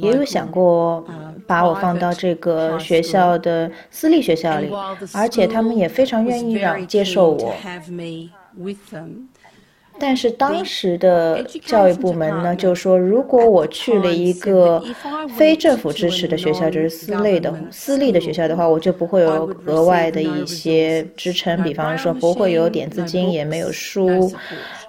[0.00, 1.04] 也有想过
[1.46, 4.72] 把我放到这个学校的私立学校里，
[5.12, 7.54] 而且他们也非常愿意让接受我。
[9.98, 14.82] 但是当时的教育部门呢，就说如果我去了一个
[15.36, 24.30] 非政府支持的学校，就是私立的私立的学校的话，我就不会有额外的一些支撑，比方说不会有点资金，也没有书。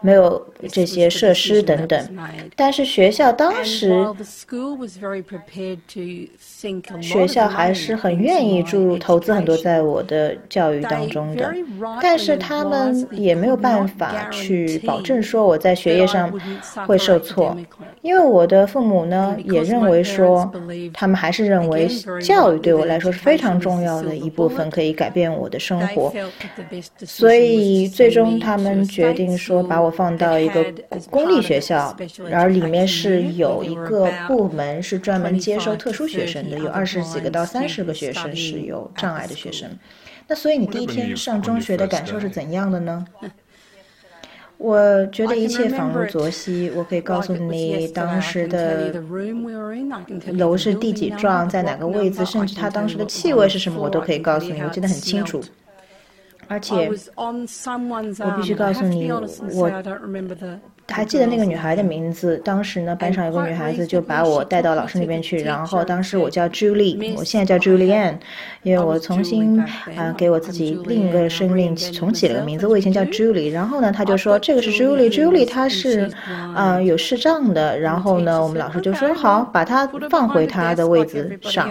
[0.01, 2.17] 没有这些设施等等，
[2.55, 3.91] 但是学校当时，
[7.01, 11.51] 学校还是很愿意注入投资很多在我的教育当中的，
[11.99, 16.31] 但是他们也没有办法去保证说我在学业上
[16.85, 17.57] 会受挫，
[18.01, 20.51] 因为我的父母呢也认为说，
[20.93, 21.87] 他们还是认为
[22.21, 26.13] 教育对我来说是非常重要的一部分，可以改变我的生活，
[27.03, 29.86] 所以最终他们决定说把我。
[29.87, 30.65] 我放到一个
[31.09, 31.95] 公立学校，
[32.29, 39.69] 然后里面是有一个部门是专门接收特殊学生的，有二十几个到三十个学生是有障碍的学生。
[40.27, 43.05] 那所以你第一天上中学的感受是怎样的呢？
[44.57, 46.69] 我觉得一切仿如昨昔。
[46.75, 48.91] 我可以告诉你当时的
[50.33, 55.41] 楼是第几幢，在哪个位置，甚至它当时的气味是什么，我都可以告诉你，我记得很清楚。
[56.47, 56.89] 而且，
[58.25, 59.07] 我必须告诉你，
[59.59, 59.69] 我
[60.89, 62.37] 还记得那个女孩的名字。
[62.43, 68.15] 当时呢，班上有个女孩子就把我带到老师那边去，然后当时我叫 Julie，我现在叫 Julianne，
[68.63, 69.59] 因为我重新
[69.95, 72.65] 啊给我自己另一个生命重启了个名字。
[72.65, 76.09] 我以前叫 Julie，然后呢，他就说这个是 Julie，Julie 她是
[76.55, 77.77] 啊有视障的。
[77.79, 81.69] 然后呢，我们老师就说好，把她放回她的位子上。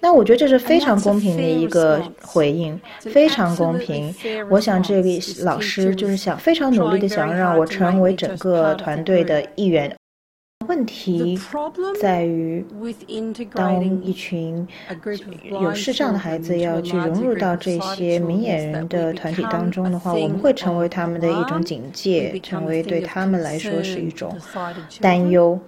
[0.00, 4.14] 那我觉得这是非常公平的一个回应，非常公平。
[4.50, 9.94] 我想这位老师就是想非常努力的想让我成为整个团队的一员。
[10.66, 11.38] 问题
[12.00, 12.64] 在于，
[13.52, 14.66] 当一群
[15.50, 24.34] 有视障的孩子要去融入到这些明眼人的团体当中的话，我们会成为他们的一种警戒，成为对他们来说是一种
[25.00, 25.58] 担忧。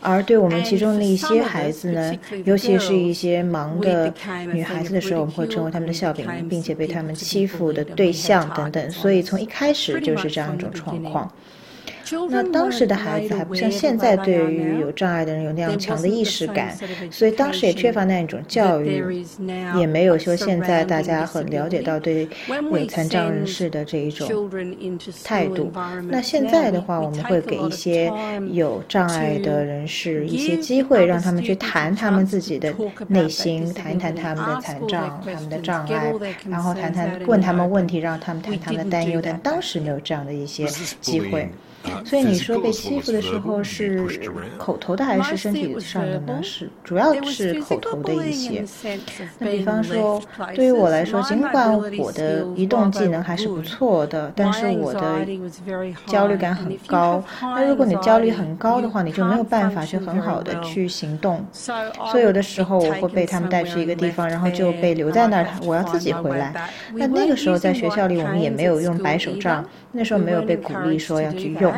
[0.00, 2.12] 而对我们其中的一些孩子呢，
[2.44, 4.12] 尤其是一些盲的
[4.52, 8.90] 女孩子的时候，我们会成为他们的笑柄，并且被他们欺负的对象等等。
[8.90, 11.32] 所以从一开始就是这样一种状况。
[12.30, 16.76] 那当时的孩子还不像现在，对于有障碍的人有那样强的意识感，
[17.10, 19.24] 所以当时也缺乏那样一种教育，
[19.76, 24.50] 也没有说现在大家很了解到对有残障人士的这一种
[25.24, 25.72] 态度。
[26.08, 28.12] 那现在的话，我们会给一些
[28.50, 32.74] 有障碍的人士一些机会，让他们去谈他们自己的
[33.08, 36.12] 内心，谈一谈他们的残障、他们的障碍，
[36.48, 39.20] 然后谈谈问他们问题，让他们谈他们的担忧。
[39.22, 40.66] 但当时没有这样的一些
[41.00, 41.48] 机会。
[42.04, 44.06] 所以你说被欺负的时候是
[44.58, 46.40] 口头的还是身体上的呢？
[46.42, 48.64] 是主要是口头的一些。
[49.38, 50.22] 那比方说，
[50.54, 55.26] 对于我来说，尽管我的移动技能还是不错的，但是我的
[56.06, 57.22] 焦虑感很高。
[57.40, 61.44] 那如果你焦虑很高的话，你就没有办法去很好的去行动。
[61.52, 66.54] 所以有的时候我会被他们带去一个地方，然后就被留在那儿，我要自己回来。
[66.94, 71.71] 那那个时候在学校里，我们也没有用白手杖，那时候没有被鼓励说要去用。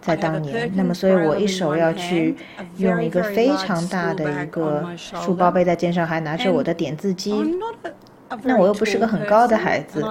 [0.00, 2.34] 在当年，那么所以我一手要去
[2.78, 7.58] 用一个非常大的一个书包背在肩上，还拿着我的点字机。
[8.42, 10.02] 那我又不是个很高的孩子，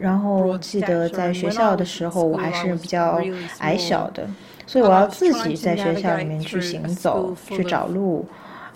[0.00, 3.20] 然后记得在学校的时候，我还是比较
[3.58, 4.26] 矮小的，
[4.66, 8.26] 所以我要自己在学校里面去行走，去找路。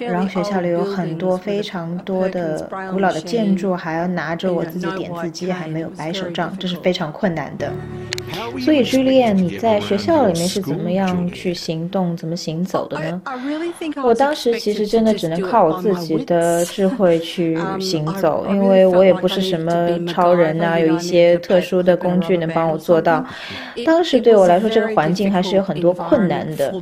[0.00, 7.70] 然后学校里有很多非常多的古老的建筑，还要拿着我自己点字机，还没有白手杖，这是非常困难的。
[8.60, 13.20] 所以，Julia，你在学校里面是怎么样去行动、怎么行走的呢？
[14.04, 19.72] 我当时其实真的只能靠我自己的智慧去行走，因为我也不是什么
[20.06, 23.24] 超人啊，有一些特殊的工具能帮我做到。
[23.84, 26.72] 当时对我来说，这个环境还是有很多困难的，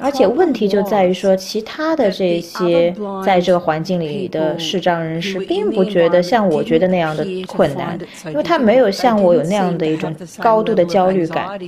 [0.00, 11.58] 而且问题就在于说，其他的这些在这个环境里的视障人士，并不觉得像我觉得那样的困难，因为他没有像我有那样的一种高度的焦虑感，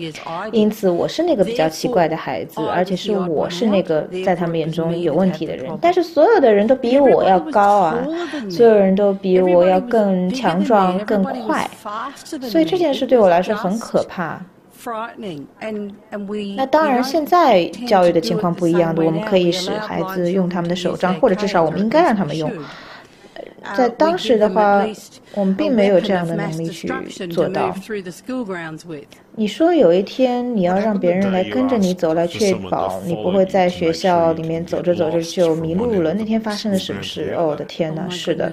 [0.53, 5.71] 因此我是那个比较奇怪的孩子，而且是我是那个在他们眼中有问题的人。
[5.81, 7.97] 但是所有的人都比我要高啊，
[8.51, 11.71] 所有人都比我要更强壮、更快，
[12.43, 14.41] 所以这件事对我来说很可怕。
[16.57, 22.51] 那当然，现在教育的情况不一样的，我们可以使孩子用他们的手杖，或者至少我们应该让他们用。
[23.75, 24.87] 在当时的话，
[25.35, 26.87] 我们并没有这样的能力去
[27.29, 27.75] 做到。
[29.37, 36.13] 你说有一天你要让别人来跟着你走，来确保你不会在学校里面走着走着就迷路了。
[36.13, 37.35] 那天发生了什么事？
[37.39, 38.07] 哦，我的天哪！
[38.11, 38.53] 是的。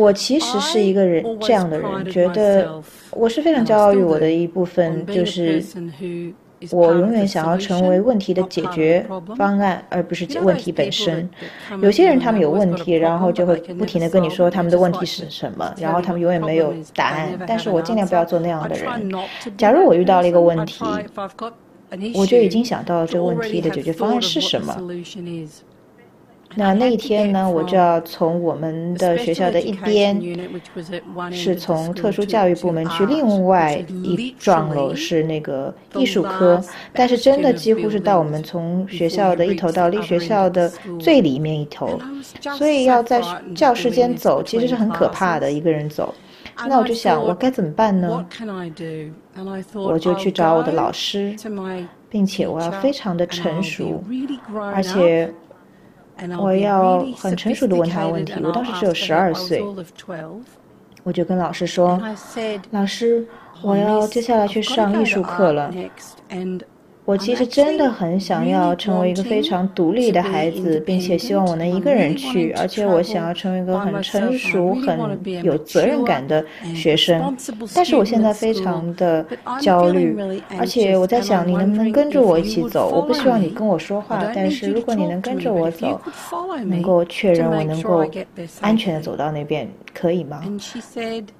[0.00, 5.62] 我其实是一个人这样的人，觉得我是非常骄傲于我的一部分，就是
[6.70, 11.28] 我永远想要成为问题的解决方案，而不是问题本身。
[11.82, 17.38] 有些人他们有问题，然后就会不停的跟你说他们的问题是什么，然后他们永远没有答案。
[17.46, 18.86] 但是我尽量不要做那样的人。
[19.56, 20.84] 假如我遇到了一个问题，
[22.14, 24.74] 我就已经想到这个问题的解决方案是什么。
[26.56, 30.20] 那那一天呢，我就要从我们的学校的一边，
[31.30, 36.60] 是从特殊教育部门去另外一幢楼是那个艺术科，
[36.92, 41.96] 但是真的几乎是到我们从学校的一头到离学校的最里面一头，
[42.58, 43.22] 所以要在
[43.54, 46.12] 教室间走，其实是很可怕的，一个人走。
[46.66, 48.26] 那我就想，我该怎么办呢？
[49.72, 51.32] 我就去找我的老师，
[52.08, 54.02] 并且我要非常的成熟，
[54.74, 55.32] 而且。
[56.38, 58.32] 我要很成熟的问他问题。
[58.42, 59.62] 我当时只有十二岁，
[61.02, 62.00] 我就跟老师说
[62.70, 63.26] ：“老师，
[63.62, 65.72] 我要接下来去上艺术课了。”
[67.10, 77.36] 我其实真的很想要成为一个非常独立的孩子，并且希望我能一个人去，而且我想要成为一个很成熟、很有责任感的学生。
[77.74, 79.26] 但是我现在非常的
[79.60, 80.16] 焦虑，
[80.56, 82.88] 而且我在想，你能不能跟着我一起走？
[82.94, 86.00] 我不希望你跟我说话，但是如果你能跟着我走，
[86.64, 88.08] 能够确认我能够
[88.60, 90.44] 安全的走到那边，可以吗？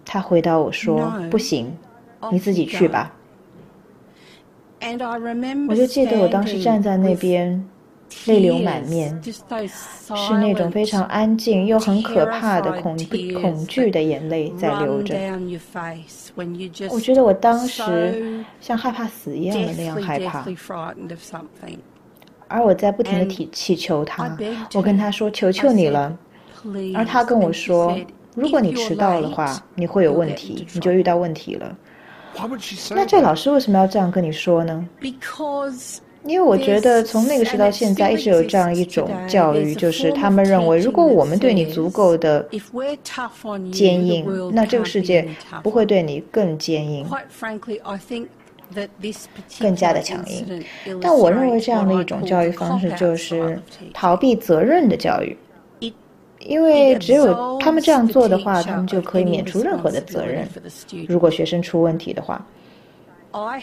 [0.04, 1.72] 他回答我说：“不行，
[2.32, 3.12] 你自己去吧。”
[5.68, 7.64] 我就记得我当时站在那边，
[8.26, 9.20] 泪流满面，
[10.16, 12.96] 是那种非常安静又很可怕的恐
[13.40, 15.14] 恐惧的眼泪在流着。
[16.90, 20.42] 我觉得我当时像害怕死一样的那样害怕，
[22.48, 24.36] 而我在不停的祈祈求他，
[24.74, 26.18] 我跟他说：“求求你了。”
[26.96, 27.96] 而他跟我说
[28.34, 31.76] ：“如果你迟到的话，你会有问题，你就遇到问题了。”
[32.90, 34.88] 那这老师为什么要这样跟你说呢？
[36.22, 42.46] 因为我觉得从那个时到现在，一直有这样一种教育，就是他们认为，如果我们对你足够的
[43.72, 45.26] 坚硬，那这个世界
[45.62, 47.06] 不会对你更坚硬，
[49.58, 50.62] 更加的强硬。
[51.00, 53.58] 但我认为这样的一种教育方式，就是
[53.94, 55.34] 逃避责任的教育。
[56.40, 60.48] 因为只有他们这样做的话，他们就可以免除任何的责任。
[61.06, 62.44] 如果学生出问题的话，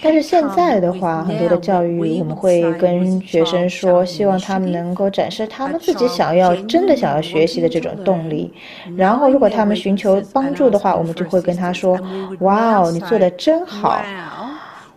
[0.02, 8.54] 但是现在的话，很多的教育我们会跟学生说，希望他们能够展示他们自己想要、真的想要学习的这种动力。
[8.96, 12.00] 然后，如果他们寻求帮助的话，我们就会跟他说
[12.40, 14.02] ：“哇哦，你做的真好。”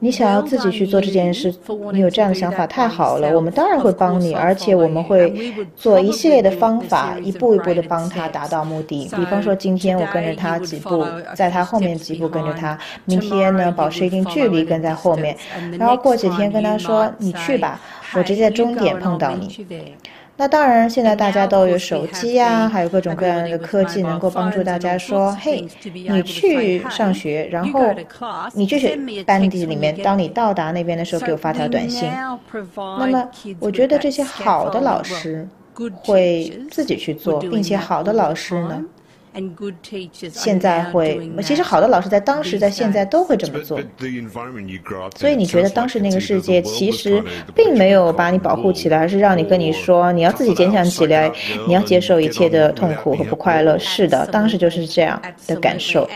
[0.03, 1.55] 你想要自己去做这件事，
[1.93, 3.31] 你有这样的想法太好了。
[3.37, 9.09] 我们当然会帮你，而且我们会做一系列的方法，一步一步的帮他达到目的。
[9.15, 15.37] 比方说，今天我跟着他几步，在他后面几步跟着他；明天呢，保持一定距离跟在后面，
[15.79, 17.79] 然后过几天跟他说：“你去吧，
[18.17, 19.67] 我直接在终点碰到你。”
[20.41, 27.83] 那当然，现在大家都有手机呀，还有各种各样的科技，能够帮助大家说：“嘿，你去上学，然后
[28.55, 32.09] 你去学班级里面，当你到达那边的时候，给我发条短信。”
[32.99, 33.29] 那么，
[33.59, 35.47] 我觉得这些好的老师
[36.03, 38.83] 会自己去做，并且好的老师呢，
[40.33, 43.81] 现在会，其实好的老师在当时、在现在都会这么做。
[45.17, 47.23] 所以你觉得当时那个世界其实
[47.55, 51.31] 并没有把你保护起来，而是让你跟你说你要自己坚强起来，
[51.67, 53.79] 你要接受一切的痛苦和不快乐。
[53.79, 56.09] 是的，当时就是这样的感受。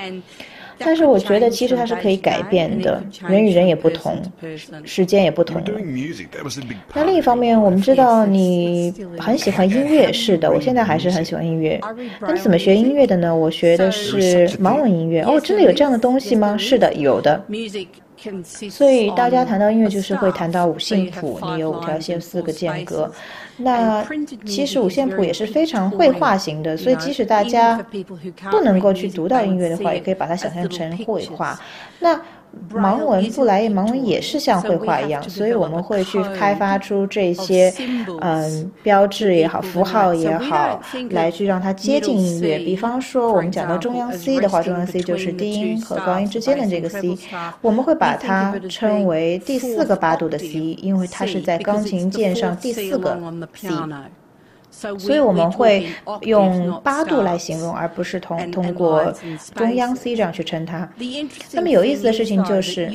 [0.79, 3.03] 但是我觉得，其实它是可以改变的。
[3.29, 4.20] 人与人也不同，
[4.85, 5.62] 时间也不同。
[6.95, 11.81] 那另一方面，我们知道你很喜欢音乐，是的，我现在还是很喜欢音乐。
[12.20, 13.35] 那你怎么学音乐的呢？
[13.35, 15.22] 我学的是盲文音乐。
[15.22, 16.57] 哦，真的有这样的东西吗？
[16.59, 17.43] 是的，有的。
[18.70, 23.11] 所以大家谈到音乐，就是会谈到五线谱，你有五条线，四个间隔。
[23.59, 24.05] 那
[24.45, 27.81] 其实五线谱也是非常绘画型的，所以即使大家
[28.51, 31.59] 不能够去读到音乐的话，也可以把它想象成绘画。
[32.01, 32.21] 那
[32.73, 37.73] 盲文布莱盲文也是像绘画一样，所以我们会去开发出这些
[38.21, 40.81] 嗯标志也好，符号也好，
[41.11, 42.59] 来去让它接近音乐。
[42.59, 47.17] 比方说，我们讲到中央 C 的话，中央 C 就是低音和高音之间的这个 C，
[47.61, 53.19] 我们会把它称为第四个八度的 C，因为它是在钢琴键上第四个
[53.55, 53.69] C。
[54.99, 55.87] 所以我们会
[56.22, 59.14] 用八度来形容，而不是通通过
[59.55, 60.89] 中央 C 这样去称它。
[61.53, 62.91] 那么有意思的事情就是，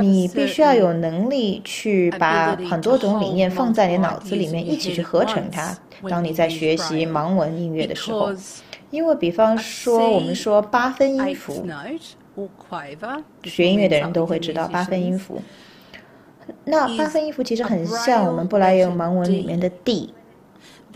[0.00, 5.76] 你必须要有能力去把很多种理念放在你脑子里面，一起去合成它。
[6.10, 8.30] 当你在学习盲文音乐的时候，
[8.90, 11.64] 因为比方说我们说八分音符，
[13.44, 15.40] 学音乐的人都会知道八分音符。
[16.64, 20.12] 那八分音符其实很像我们布莱恩盲文里面的 D。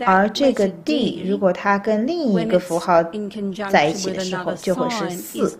[0.05, 3.03] 而这个 D，如果它跟另一个符号
[3.71, 5.57] 在一起的时候，就会是四，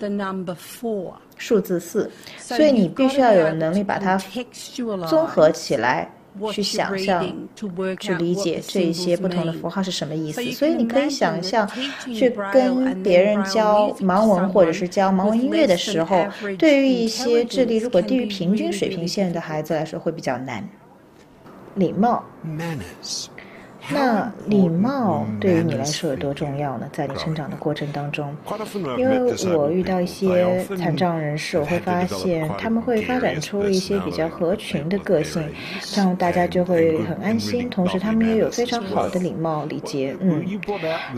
[1.37, 2.09] 数字四。
[2.37, 4.17] 所以你必须要有能力把它
[5.07, 6.09] 综合起来，
[6.51, 7.25] 去想象、
[7.99, 10.43] 去理解这一些不同的符号是什么意思。
[10.51, 11.67] 所以你可以想象，
[12.13, 16.27] 去跟别人教盲文或者是教盲文音乐的时候，
[16.57, 20.67] 对于一些智力如果低于平均水平线的孩子来说会比较难。
[21.75, 22.23] 礼貌。
[23.89, 26.87] 那礼貌对于你来说有多重要呢？
[26.91, 28.35] 在你成长的过程当中，
[28.97, 35.41] 因为我遇到一些残障人士，我会发现他们会发展出一些比较合群的个性，
[35.81, 37.69] 这样大家就会很安心。
[37.69, 40.15] 同时，他们也有非常好的礼貌礼节。
[40.19, 40.43] 嗯，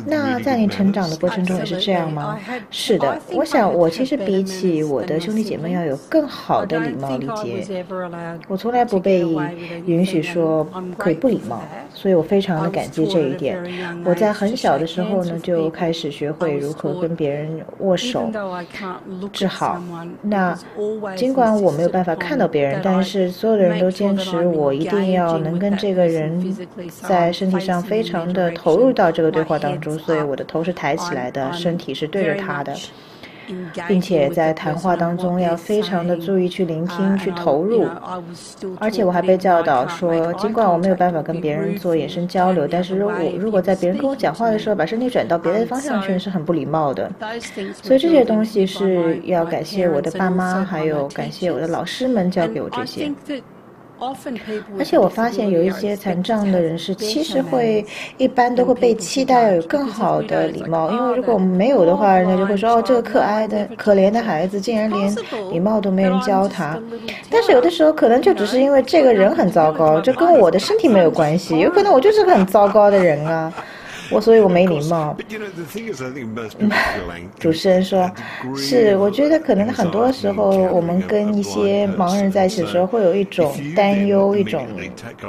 [0.05, 2.39] 那在你成长的过程中也是这样吗？
[2.69, 7.27] 是的，我想我其实比起我的兄弟姐妹要有更好的礼貌礼
[7.63, 7.83] 节。
[8.47, 9.25] 我从来不被
[9.85, 10.67] 允许说
[10.97, 11.63] 可以不礼貌，
[11.93, 12.58] 所以我非常。
[12.63, 13.57] 的感激这一点，
[14.05, 18.29] 我在很小的时候呢就开始学会如何跟别人握手
[19.31, 19.81] 致好。
[20.21, 20.57] 那
[21.15, 26.55] 尽管我没有办法看到别人，但是所有的人都坚持我一定要能跟这个人
[27.01, 32.73] 在身体上非常的投入到这个对话当中，所以我的头是抬起来的，身体是对着他的。
[33.87, 37.87] 并且在谈话当中要非常的注意去聆听、去投入，
[38.79, 47.11] 而且我还被教导说，尽管我没有办法跟别人做眼神交流，但是如果如果在别人跟我讲话的时候把身体转到别的方向去，是很不礼貌的。
[47.81, 53.11] 所以这些东西是要感谢我的爸妈，还有感谢我的老师们教给我这些。
[54.77, 57.85] 而且我发现有一些残障的人士，其实会
[58.17, 65.15] 一般都会被期待要有更好的礼貌，因为如果我们没有的话，人家就会说哦，这个可爱的、可怜的孩子竟然连
[65.51, 66.79] 礼貌都没人教他。
[67.29, 73.53] 但是有的时候可能就只是因为这个人很糟糕，这跟我的身体没有关系，有可能我就是个很糟糕的人啊。
[74.11, 75.15] 我所以，我没礼貌。
[77.39, 78.09] 主持人说
[78.57, 84.65] ：“是，我觉得可能很多时候，我们跟一些盲人在一起的时候，会有一种担忧，一种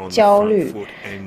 [0.08, 0.72] 焦虑。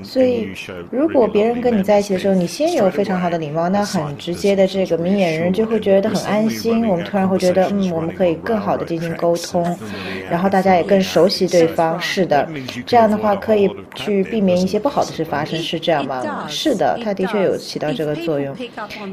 [0.01, 0.49] 所以，
[0.89, 6.87] 如果别人跟你在一起的时候，你先有非常好的礼貌，那很直接的，这个明眼人就会觉得很安心。
[6.87, 9.63] 我们突然会觉得，嗯，我们可以更好的进行沟通，
[10.29, 11.99] 然后大家也更熟悉对方。
[12.01, 12.47] 是的，
[12.85, 16.21] 这样的话可以去避免一些不好的事发生，是这样吗？
[16.49, 18.55] 是的，他的确。”有起到这个作用，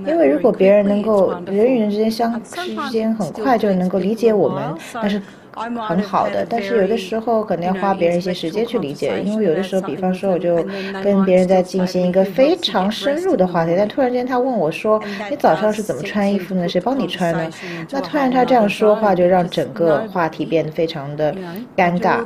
[0.07, 5.21] 因为如果别人能够人与人之间相之间很快就能够理解我们，但是。
[5.55, 10.57] 很好的，但是有的时候可能要花别人一些时间去理解，因为有的时候，比方说，我就
[11.03, 16.69] 跟别人在进行一个非常深入的话题，但突然间他问我说：“你早上是怎么穿衣服呢？
[16.69, 17.51] 谁帮你穿呢？”
[17.91, 21.35] 那突然他这样说话，就让整个话题变得非常的
[21.77, 22.21] 尴尬，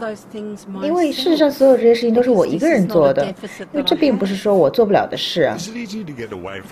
[0.83, 3.25] 因为事实上所有这些事情都是我一个人做的，
[3.73, 5.57] 因为这并不是说我做不了的事啊。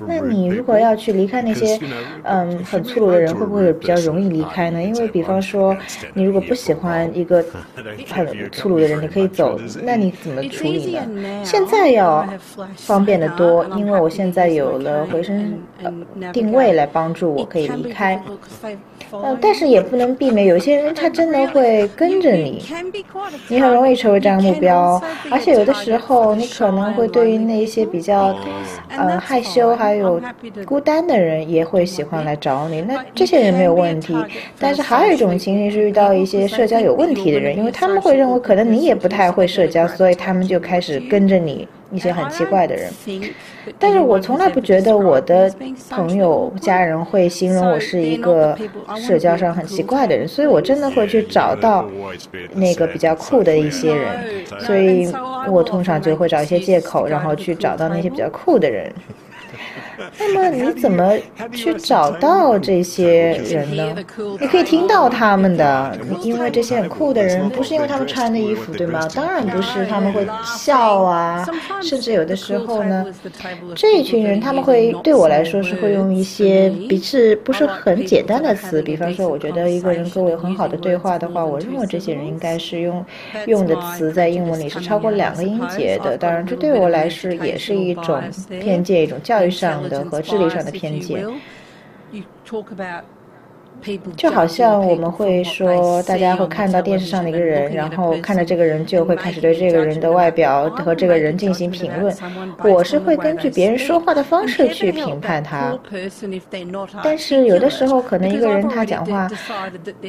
[0.07, 1.79] 那你如果要去离开那些
[2.25, 4.83] 嗯很粗鲁的人，会不会比较容易离开呢？
[4.83, 5.77] 因为比方说，
[6.15, 7.45] 你如果不喜欢一个
[8.11, 11.43] 很粗鲁的人，你可以走，那你怎么处理呢？
[11.45, 12.27] 现在要
[12.77, 15.59] 方便的多，因为我现在有了回声
[16.33, 18.21] 定位来帮助我可以离开。
[19.11, 22.63] 呃，但是也不能避免，有些人他真的会跟着你，
[23.49, 28.35] 你很容易成为这样的目标，而且有的时候你可能会对于那些比较
[28.89, 30.19] 呃害羞还有
[30.65, 34.17] 孤单的人也会喜欢来找你，那这些人没有问题，
[34.59, 41.69] 但是还有一种情形是遇到一些社交有问题的人，因为他们会认为可能你也不太会社交，所以他们就开始跟着你。
[41.95, 42.91] 一些很奇怪的人，
[43.79, 45.55] 但是我从来不觉得我的
[45.91, 48.57] 朋友、家人会形容我是一个
[48.97, 51.87] 社交上很奇怪的人，所以我真的会去找到
[52.55, 55.07] 那个比较酷的一些人，所以
[55.47, 58.91] 我通常就会找一些借口，然后去找到那些比较酷的人。
[60.19, 61.13] 那么你怎么
[61.53, 63.95] 去找到这些人呢？
[64.41, 69.09] 你可以听到他们的，因为这些很酷的人，不是因为他们穿的衣服，对吗？
[69.15, 71.45] 当然不是，他们会笑啊，
[71.81, 73.07] 甚至有的时候呢，
[73.75, 83.05] 这一群人他们会对我来说是会用一些不是不是很简单的词，比方说，我觉得一个人跟我有很好的对话的话，我认为这些人应该是用
[83.47, 86.17] 用的词在英文里是超过两个音节的。
[86.17, 88.23] 当然，这对我来说也是一种
[88.61, 90.05] 偏见，一种教育上的。
[90.05, 91.27] 和智力上的偏见。
[94.17, 102.15] 就好像我们会说，大家会看到电视上的一个人，然后看着这个人就会开始对这个人的外表和这个人进行评论。
[102.65, 105.77] 我是会根据别人说话的方式去评判他。
[107.03, 109.29] 但是有的时候，可能一个人他讲话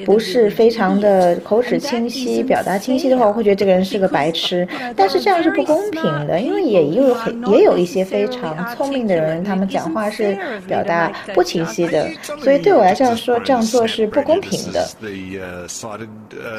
[0.06, 4.68] 不是非常的口齿清晰、表达清晰的话，我会觉得这个人是个白痴。
[4.96, 10.38] 但是这样是不公平的，因为也有很也有一些非常聪明的人，他们讲话是
[10.68, 12.08] 表达不清晰的。
[12.40, 13.64] 所以对我来这样说，这样。
[13.64, 14.86] 做是不公平的，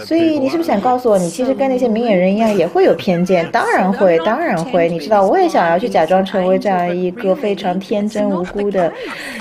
[0.04, 3.48] 所以你是不是想告诉我，你其实跟那些明眼人一样，也会有偏见？
[3.52, 4.88] 当然会，当然会。
[4.88, 8.92] 你知道，我也想要去假装成为这样一个非常天真无辜的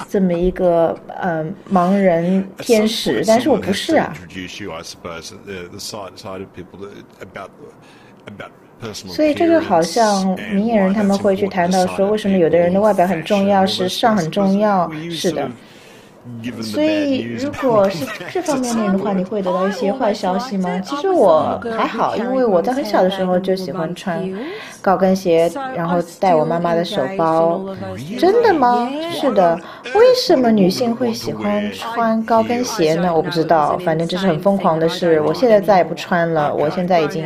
[0.10, 4.14] 这么一个呃盲人天使，但是我不是啊。
[9.06, 14.92] 所以这个好像明眼人他们会去谈到说，为什么有的人的外表很重要，时尚很重要？
[15.10, 15.50] 是的。
[16.62, 20.80] 所以，如果是这方面的人的话，你会得到一些坏消息吗？
[20.80, 24.24] 其实我还好，因为我在很小的时候就喜欢穿
[24.82, 27.66] 高跟鞋，然后带我妈妈的手包。
[28.18, 28.90] 真的吗？
[29.12, 29.60] 是的。
[29.96, 33.14] 为什么女性会喜欢穿高跟鞋呢？
[33.14, 35.20] 我不知道，反正这是很疯狂的事。
[35.22, 37.26] 我现在再也不穿了，我现在已经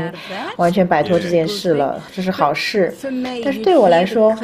[0.57, 2.91] 完全摆脱这件事了，这是好事。
[3.43, 4.35] 但是对我来说，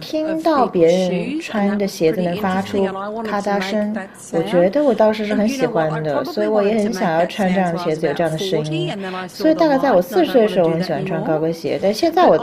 [0.00, 2.86] 听到别人穿的鞋子能发出。
[3.32, 3.96] 啪嗒声，
[4.32, 8.92] 我觉得我当时是很喜欢的，所以我也很想要穿这样的鞋子，有这样的声音。
[9.26, 12.36] 所以大概在我四十岁的时候，我很喜欢穿高跟鞋，但现在我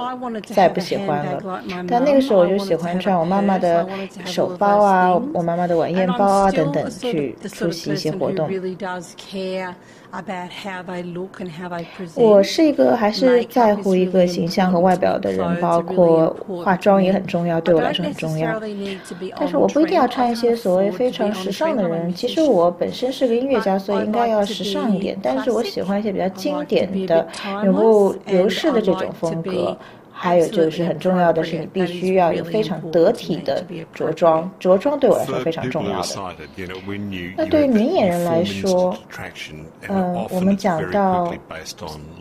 [0.47, 1.61] 再不喜欢了。
[1.87, 3.87] 但那个时候我就喜欢穿我妈妈的
[4.25, 8.49] 手包啊，我妈妈的晚宴包啊等等，去出席一些活动。
[12.15, 18.59] 我是一个还是在乎一个形象和外表的人，包括化妆也很重要，对我来说很重要。
[19.37, 22.11] 但是我不一定要穿一些所谓非常时尚的人。
[22.13, 25.15] 其实我本身是个音乐家，所以应该要时尚一点。
[25.21, 27.27] 但是我喜欢一些比较经典的、
[27.63, 29.77] 永不流逝的这种风格。
[30.21, 33.63] 还有就是很重要的是，你必须要有非常得体的
[33.93, 36.07] 着装，着装对我来说非常重要的。
[37.37, 38.93] 那对于明眼人来说，
[39.87, 41.33] 嗯，我们讲到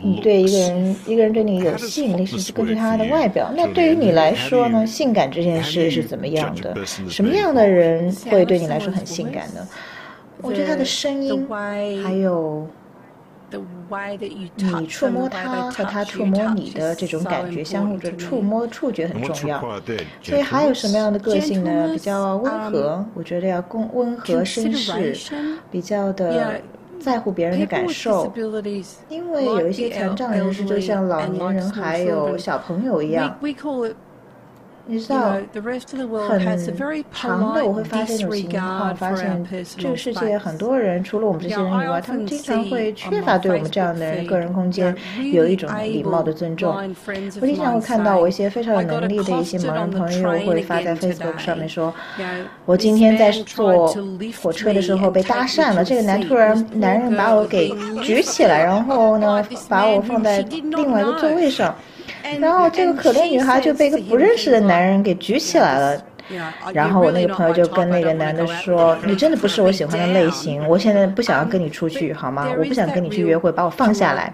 [0.01, 3.51] 你对一个人，一个人对你有吸引力是根据他的外表。
[3.57, 6.77] 那对于你来说呢，性感这件事是怎么样的？
[6.87, 9.67] 什么样的人会对你来说很性感呢？
[10.41, 11.45] 我觉得他的声音，
[12.05, 12.65] 还有。
[14.57, 19.61] 你触摸它和它触摸你的这种感觉，相互的触摸触觉很重要。
[20.23, 21.89] 所以还有什么样的个性呢？
[21.93, 25.15] 比较温和，我觉得要公温和绅士，
[25.71, 26.61] 比较的
[27.01, 28.33] 在乎别人的感受。
[29.09, 33.39] 因为有一些残障人士，就像老年人还有小朋友一样。
[34.91, 35.33] 你知道，
[36.29, 36.41] 很
[37.13, 44.97] 长的我会发现一种情况，发现这个世界很多人除了我们这些人以外，他们经常会缺乏对我们这样的人个人空间
[45.31, 46.75] 有一种礼貌的尊重。
[47.39, 51.93] 我经常会看到我一些非常有能力的一些盲人朋友会发在 Facebook 上面说
[52.65, 53.89] ：“我今天在坐
[54.43, 57.71] 火车的时候被搭讪了，这个男突然男人把我给
[58.03, 61.75] 举起来，然后呢把我放在另外一个座位上。”
[62.41, 66.05] 然后这个可怜女孩就被一个不认识的男人给举起来了，
[66.73, 72.49] 然后我那个朋友就跟那个男的说：“你真的不是我喜欢的类型，我现在不想要跟你出去，好吗？
[72.59, 74.33] 我不想跟你去约会，把我放下来。”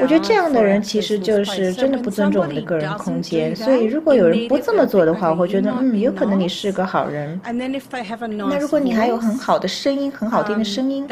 [0.00, 3.54] 我觉得这样的人其实就是真的不尊重我们的个人空间。
[3.54, 7.40] 所以如果有人不这么做的话，我会觉得嗯，有可能你是个好人。
[7.44, 11.06] 那如果你还有很好的声音，很好听的声音，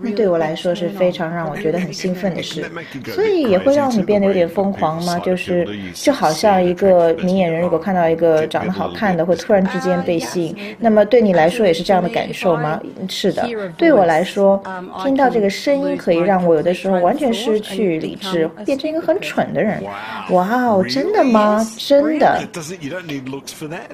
[0.00, 2.64] 那对我来说是非常让我觉得很兴奋的事。
[3.06, 5.18] 所以也会让你变得有点疯狂吗？
[5.20, 10.56] 就是就好像一个明眼人如果看到一个长得好看的，会突然之间被吸引。
[10.78, 12.80] 那么对你来说也是这样的感受吗？
[13.08, 14.62] 是的，对我来说，
[15.02, 19.82] 听到这个声音可以让我有的时候完全失去理智，变成一个很蠢的人。
[20.30, 21.66] 哇哦，真的吗？
[21.76, 22.40] 真的？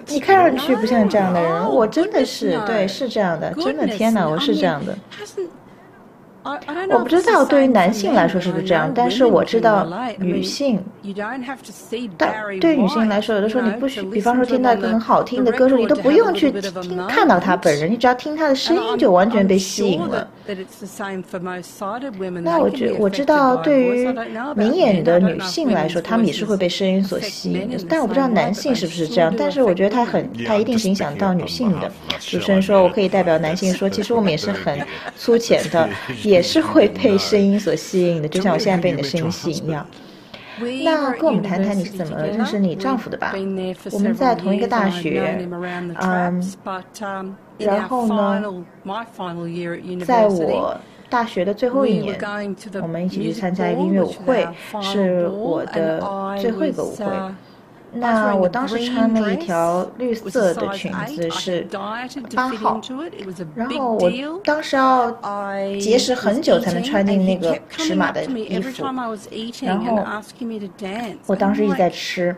[0.08, 4.96] 你看上去不像这样的人，我真的是对，是这样的，真的，天哪，我是这样的。
[6.90, 9.86] 我不知道对于男性来说是不是这样，但是我知道
[10.18, 10.82] 女性，
[12.16, 20.28] 但对于女性来说，有的时候你不许，比方说听到一个很好听的歌手，你都不用去听看到他本人，你只要听他的声音就完全被吸引了。
[22.42, 24.08] 那我觉我知道对于
[24.56, 29.34] 明眼的女性来说，她们也是会被声音所吸引的，但我不知道男性是不是这样。
[29.36, 31.92] 但是我觉得他很，他一定是影响到女性的。
[32.18, 34.80] 主持人说，我可以代表男性说，其实我们也是很
[35.18, 35.86] 粗浅的，
[36.22, 36.42] 也。
[36.46, 39.84] 是会被声音所吸引的，就像我现在被你的声音吸引一样。
[40.84, 43.32] 那跟我们谈谈你是怎么认识你丈夫的吧？
[43.92, 45.38] 我们在同一个大学，
[46.00, 46.42] 嗯，
[47.58, 48.64] 然后呢，
[50.04, 50.76] 在我
[51.08, 52.18] 大学的最后一年，
[52.82, 54.46] 我们一起去参加一个音乐舞会，
[54.82, 56.00] 是我的
[56.40, 57.06] 最后一个舞会。
[57.98, 61.66] 那我当时穿了一条绿色的裙子，是
[62.34, 62.80] 八号，
[63.54, 64.10] 然后我
[64.44, 65.10] 当时要
[65.80, 68.84] 节食很久才能穿进那个尺码的衣服，
[69.62, 70.04] 然后
[71.26, 72.36] 我当时一直在吃。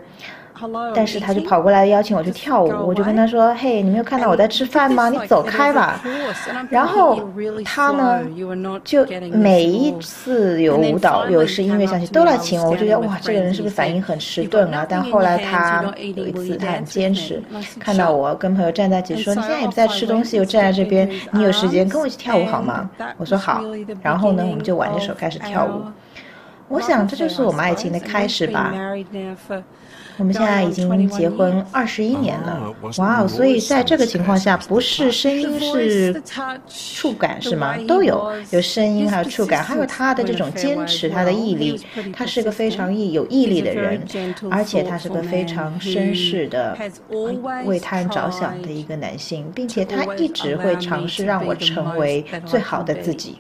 [0.95, 5.09] 但是他就跑过来邀请我去跳舞，我就跟他说：“嘿，你没有看到我在吃饭吗？
[5.09, 6.01] 你走开吧。”
[6.71, 7.21] 然后
[7.65, 8.21] 他呢，
[8.85, 14.87] 就每一次有舞蹈、有时音乐响起都来请我，我就觉得哇，这个人是不是反应很迟钝啊？
[14.89, 15.85] 但后来他
[16.15, 17.43] 有一次他很坚持，
[17.79, 22.89] 看到我跟朋友站在一起说：“你现在也不在吃东西，又站在这边，你有时间跟我一起跳舞好吗？”
[23.19, 23.63] 我说好。
[24.03, 25.83] 然后呢，我们就挽着手开始跳舞。
[26.69, 28.75] 我想这就是我们爱情的开始吧。
[30.19, 33.29] 我们现在已经结婚二十一年了，哇哦！
[33.29, 36.23] 所以在这个情况下，不是声音是
[36.69, 37.77] 触感是吗？
[37.87, 41.81] 都有，有声音，还有触感，还有他的这种坚持，他的毅力。
[42.13, 44.03] 他是个非常毅有毅力的人，
[44.51, 46.77] 而且他是个非常绅士的，
[47.65, 53.39] 为他人着想的一个男性，并且他一直会尝试让我成为最好的自己。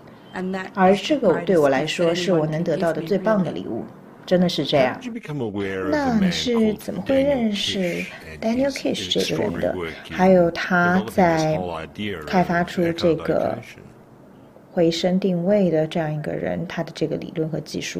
[0.74, 3.85] 而这个对我来说，是我能得到的最棒的礼物。
[4.29, 5.01] 真的是这样。
[5.91, 8.05] 那你是怎么会认识
[8.39, 9.74] Daniel Kish 这个人的？
[10.11, 11.59] 还有他在
[12.26, 13.59] 开发出这个。
[14.79, 17.99] 回声定位的这样一个人，他的这个理论和技术，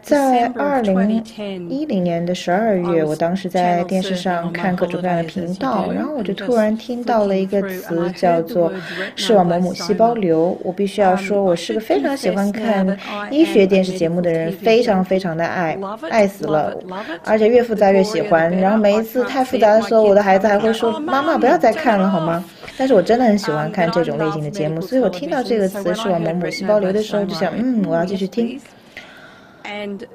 [0.00, 1.22] 在二零
[1.68, 8.72] 一零年的十二月，我当时在电视上看各种各样的频道，然后我就突然听到了一个词，叫做
[9.16, 10.56] 视网膜母细胞瘤。
[10.62, 12.96] 我必须要说，我是个非常喜欢看
[13.30, 15.78] 医学电视节目的人，非常非常的爱，
[16.08, 16.74] 爱死了，
[17.22, 18.50] 而且越复杂越喜欢。
[18.56, 22.42] 然后每一次太复杂的时候，我的孩子还会说：“妈妈，不要再看了，好吗？”
[22.76, 28.60] 但是我真的很喜欢看这种类型的节目，所以我听到这个词视网膜母细胞瘤的时候，就想，嗯，我要继续听。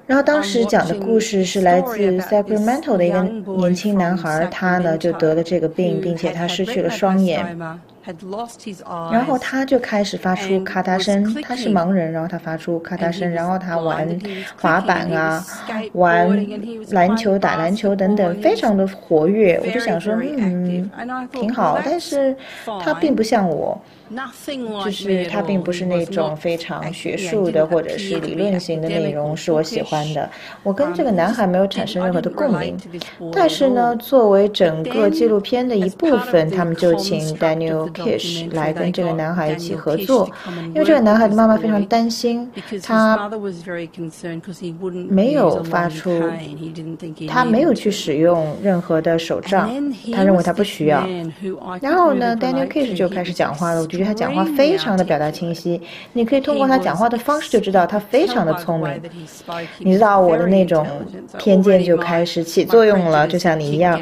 [0.06, 3.22] 然后当时讲的故事是来自 Sacramento 的一个
[3.58, 7.58] 年轻男孩，他呢就得了这个病，并且他失去了双眼。
[9.12, 14.08] 然后他就开始发出咔嗒声，他是盲人，然后他发出咔嗒声，然后他玩
[14.60, 15.44] 滑板啊，
[15.94, 16.48] 玩
[16.92, 19.60] 篮球、打篮球等等，非常的活跃。
[19.64, 20.90] 我就想说，嗯，
[21.32, 22.36] 挺好，但是
[22.82, 23.80] 他并不像我。
[24.86, 30.30] 就是它并不是那种非常学术的或者是理论型的内容是我喜欢的。
[30.64, 32.78] 我跟这个男孩没有产生任何的共鸣，
[33.34, 40.30] 但是呢，作为整个纪录片的一部分，他们就请 Daniel Kish 来跟这个男孩一起合作，
[40.68, 42.50] 因为这个男孩的妈妈非常担心
[42.82, 43.30] 他
[45.10, 46.24] 没有发出，
[47.28, 49.70] 他没有去使用任何的手杖，
[50.14, 51.06] 他认为他不需要。
[51.82, 53.86] 然后呢，Daniel Kish 就开始讲话了。
[53.98, 55.82] 我觉得他讲话非常的表达清晰，
[56.14, 59.02] 你可以通过他讲话的方式就知道他非常的聪明。
[59.80, 60.86] 你知道我的那种
[61.40, 64.00] 偏见就开始起作用了，就像你一样。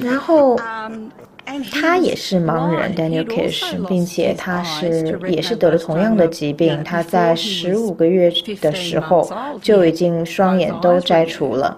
[0.00, 0.58] 然后
[1.70, 6.82] 他也是盲人，Daniel Kish，并且他是也是得了同样的疾病。
[6.82, 8.32] 他在十五个月
[8.62, 9.30] 的时候
[9.60, 11.76] 就已经双眼都摘除了。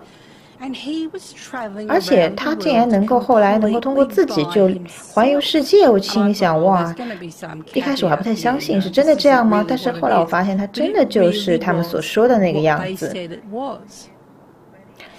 [1.88, 4.70] 而且他竟然能够后来能够通过自己就
[5.12, 6.94] 环游世界，我心里想哇，
[7.74, 9.64] 一开始我还不太相信是真的这样吗？
[9.66, 13.12] 但是后来我发现他真的就是他们所说的那个样子。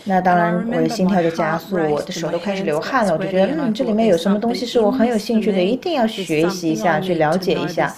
[0.05, 3.13] 那当然，我的心跳就加速，我的手都开始流汗了。
[3.13, 7.95] 我就觉得，嗯，这里面有什么东西是我很有兴趣的，一定要学习一下，去了解一下。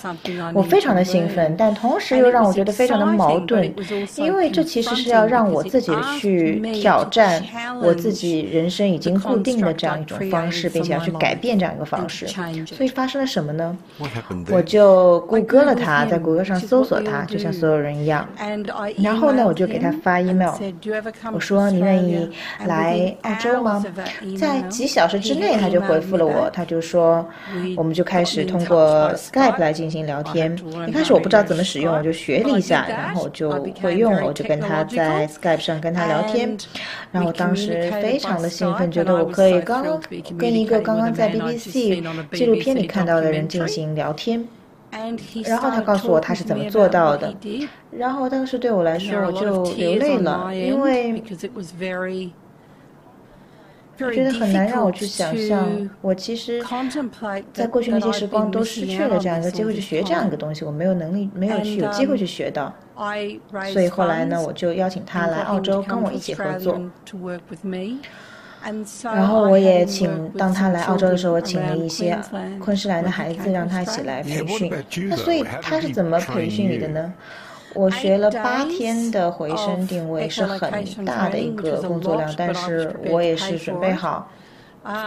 [0.54, 3.74] 我非常的兴奋，但同时又让我觉得非常的矛盾，
[4.18, 7.44] 因为这其实是要让我自己去挑战
[7.82, 12.28] 我自己人生已经固定的这样一种方式，并且要去改变这样一个方式。
[12.68, 13.76] 所以发生了什么呢？
[14.52, 18.28] 我就谷歌了它，在谷歌上搜索它，就像所有人一样。
[19.02, 20.54] 然后呢，我就给他发 email，
[21.34, 21.95] 我说你愿。
[21.96, 22.30] 愿意
[22.66, 23.84] 来澳洲吗？
[24.38, 26.50] 在几小时之内，他就回复了我。
[26.52, 27.26] 他就说，
[27.76, 30.58] 我们就开始通过 Skype 来进行聊天。
[30.88, 33.50] 一开始我不知道怎么使用，我就学了一下，然后就
[33.82, 34.26] 会用了。
[34.26, 36.58] 我就跟他在 Skype 上跟他聊天。
[37.12, 39.86] 然后当时非常的兴奋，觉得我可以刚
[40.38, 44.46] 跟一个刚刚在 BBC 纪录片里看到的人进行聊天。
[45.46, 47.36] 然后他告诉我他是怎么做到的，
[47.92, 51.24] 然后当时对我来说我就流泪了，因为
[53.98, 56.62] 觉得很难让我去想象，我其实
[57.54, 62.74] 在过去那些时光都失去了这样一个机会去学这样一个东西，我没有能力，没有去有机会去学到，
[63.72, 66.78] 所以后来呢，我就邀请他来澳洲跟我一起合作。
[69.04, 72.18] 然后我也请，当他来澳洲的时候，我请了一些
[72.60, 74.72] 昆士兰的孩子，让他一起来培训。
[75.10, 77.14] 那所以他是怎么培训你的呢？
[77.76, 84.30] 我学了八天的回声定位，是很大的一个工作量，但是我也是准备好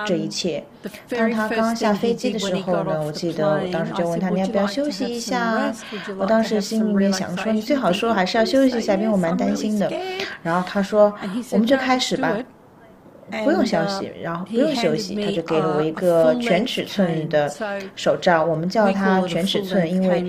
[0.07, 0.63] 这一切。
[1.09, 5.73] 当他刚下飞机的时候呢，我记得我当时就问他你要不要休息一下？
[6.19, 9.91] 我当时心里面想说你最好说还是要休息一下，因为我蛮担心的。
[10.43, 11.13] 然后他说
[11.53, 12.37] 我们就开始吧。
[13.45, 17.53] 不用休息，然后不用休息，他就给了我一个全尺寸的
[17.95, 20.25] 手杖，我们叫它全尺寸，因为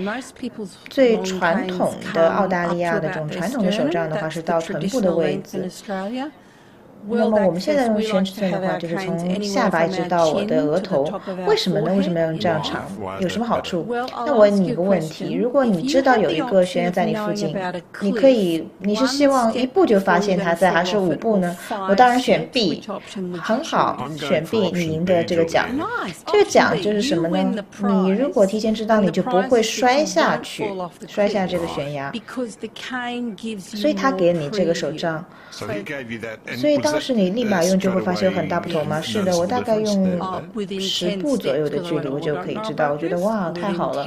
[0.88, 5.70] 最传统的澳大利亚的这种传统的手杖的话是到臀部的位置。
[7.08, 11.10] 那么我们现在用全尺寸的话，就是从下巴一直到我的额头。
[11.46, 11.94] 为什么呢？
[11.94, 12.84] 为什么要用这样长？
[13.20, 13.86] 有什么好处？
[14.26, 17.56] 那我问你一个问题：如果你知道有一个悬崖在你附近，
[18.00, 21.56] 你可以，你是希望一步就发现它在，还是五步呢？
[21.88, 22.82] 我当然选 B，
[23.42, 25.68] 很好，选 B，你赢得这个奖。
[26.26, 27.64] 这个奖就是什么呢？
[28.04, 30.66] 你如果提前知道，你就不会摔下去，
[31.08, 32.12] 摔下这个悬崖。
[33.58, 35.24] 所以他给你这个手杖。
[35.50, 39.00] 所以当时你立马用就会发现有很大不同吗？
[39.00, 40.18] 是的，我大概用
[40.80, 42.92] 十步左右的距离，我就可以知道。
[42.92, 44.06] 我觉得哇，太好了。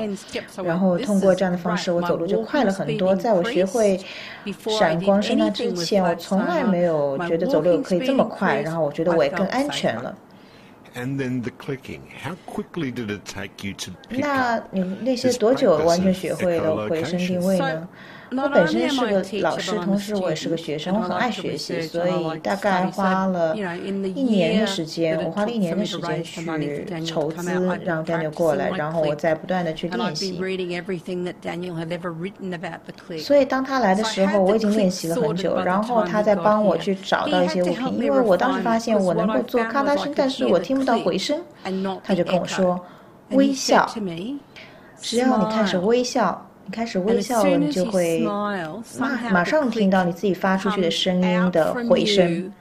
[0.63, 3.13] 然后通过这样的方式，我走路就快了很多。
[3.15, 3.99] 在我学会
[4.79, 8.61] 闪光声那之前，我从来没有觉得走路可以这么快。
[8.61, 10.15] 然后我觉得我也更安全了。
[14.09, 17.87] 那你那些多久完全学会了回声定位呢？
[18.35, 26.45] 我本身是个老师，同时我也是个学生，我很爱学习，所以大概花了一年的时间，我花了一年的时间去
[27.05, 27.51] 筹资，
[27.83, 30.39] 让 Daniel 过来，然后我再不断的去练习。
[33.19, 41.41] 所以当他来的时候，我已经练习了很久，然后他在帮我去找到一些物品，因为我当时发现我能够做咔嗒声，但是我听不到回声，
[42.03, 42.79] 他就跟我说
[43.29, 43.89] 微笑，
[44.99, 46.49] 只要你开始微笑。
[46.65, 48.21] 你开始微笑了，你就会
[48.97, 52.51] 马马上听到你自己发出去的声音的回声。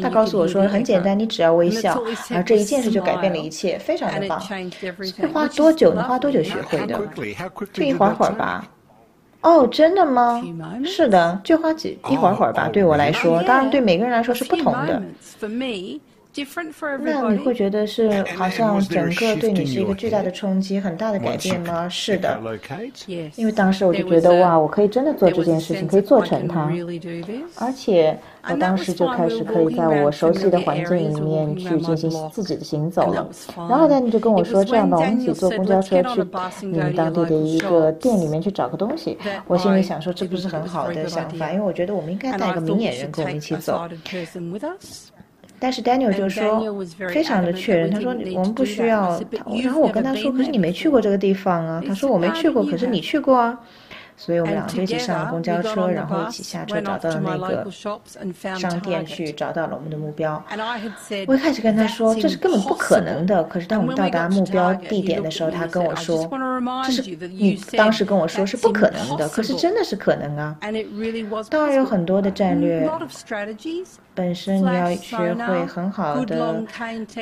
[0.00, 2.00] 他告诉我说很简单，你只要微笑，
[2.30, 4.40] 而这一件事就改变了一切，非常的棒。
[5.18, 5.92] 要花多久？
[5.92, 7.00] 呢花多久学会的？
[7.72, 8.64] 就一会儿会儿吧。
[9.40, 10.40] 哦，真的吗？
[10.84, 12.68] 是的，就花几一会儿会儿吧。
[12.72, 15.02] 对我来说，当然对每个人来说是不同的。
[17.00, 21.88] 那你会觉得是好像整个对你是一个巨大的冲击，很大的改变吗？
[21.88, 22.38] 是的，
[23.34, 26.70] 因为当时我就觉得哇，我可以真的做这件事情，可以做成它，
[27.56, 28.16] 而且
[28.48, 33.12] 我当时就开始可以在我熟悉的环境里面去进行自己的行走。
[33.12, 33.28] 了。
[33.56, 36.24] 然后呢，你就跟我说这样吧，我们一起坐公交车去
[36.66, 39.18] 你们当地的一个店里面去找个东西。
[39.46, 43.88] 我心里想说，这不是很好的想法，因为我觉得我们应该带个明眼人跟我们一起走。
[45.60, 46.62] 但是 Daniel 就说
[47.10, 49.20] 非常的确认，他说我们不需要。
[49.62, 51.82] 然后我跟他说，可是你没去过这个地方啊。
[51.86, 53.58] 他说我没去过，可是你去过啊。
[54.20, 57.70] 所以我们俩就一起上了公交车，然后一起下车找到了那个
[58.58, 60.42] 商店去，找到了我们的目标。
[61.28, 66.28] 我一开始跟他说这是根本不可能的，可是当我们到达目标地点的时候，他跟我说
[66.84, 70.58] 这是你当时跟我说是不可能的，可是真的是可能啊。
[71.48, 72.90] 当然有很多的战略。
[74.18, 76.60] 本身你要学会很好的，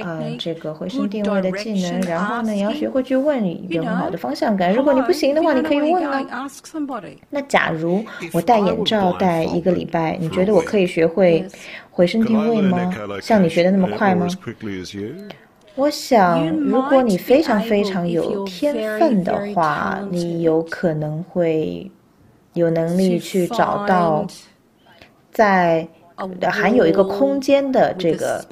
[0.03, 4.73] 嗯，这个回声定位的技能，然后呢，你要学会去问，有很好的方向感。
[4.73, 6.49] 如果你不行的话，你可以问啊。
[7.29, 11.47] 那假如我戴眼罩戴一个礼拜，你觉得我可以学会
[11.91, 12.91] 回声定位吗？
[13.21, 14.27] 像你学的那么快吗？
[15.75, 21.91] 我想，如果你非常非常有天分的话，你有可能会
[22.55, 24.27] 有能力去找到
[25.31, 25.87] 在。
[26.51, 28.43] 含有一个空间的这个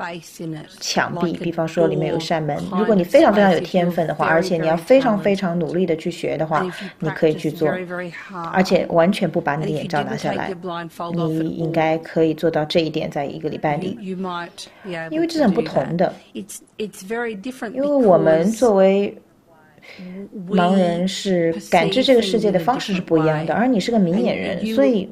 [0.80, 2.56] 墙壁，比方说里面有扇门。
[2.70, 6.66] 如果你非常非常有天分的话，而且你要非常非常努力的去学的话，
[6.98, 7.70] 你可以去做，
[8.52, 10.54] 而且完全不把你的眼罩拿下来，
[11.18, 13.98] 你应该可以做到这一点，在一个礼拜里。
[15.10, 19.16] 因为这是很不同的，因为我们作为。
[20.48, 25.08] 盲人是感知这个世界的方式是不一样的，而你是个明眼人，所以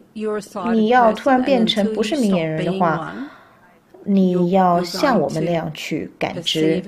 [0.72, 3.14] 你要突然变成不是明眼人的话，
[4.04, 6.82] 你要像我们那样去感知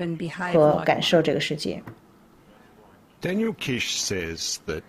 [0.51, 1.81] 和感受这个世界。
[3.21, 4.81] Daniel Kish says that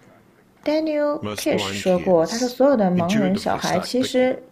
[0.64, 4.42] Daniel Kish 说过，他说所有的盲人小孩其实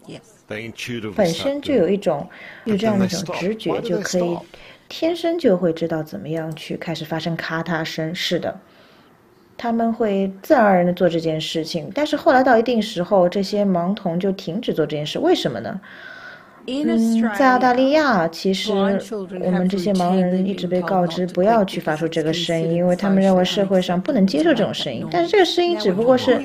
[1.16, 2.28] 本身就有一种
[2.64, 4.38] 有这样的一种直觉，就可以。
[4.96, 8.56] 天生就会知道怎么样去开始发生咔嗒声，是的，
[9.56, 11.90] 他们会自然而然的做这件事情。
[11.92, 15.80] 但是后来到一定时候，这些盲童就停止做这件事，为什么呢？
[16.68, 25.04] 嗯，在澳大利亚，其实我们这些盲人一直被告知不要去发出这个声音，因为他们认为社会上不能接受这种声音。
[25.10, 26.40] 但是这个声音只不过是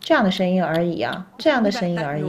[0.00, 2.24] 这样的声音而已啊，这样的声音而已。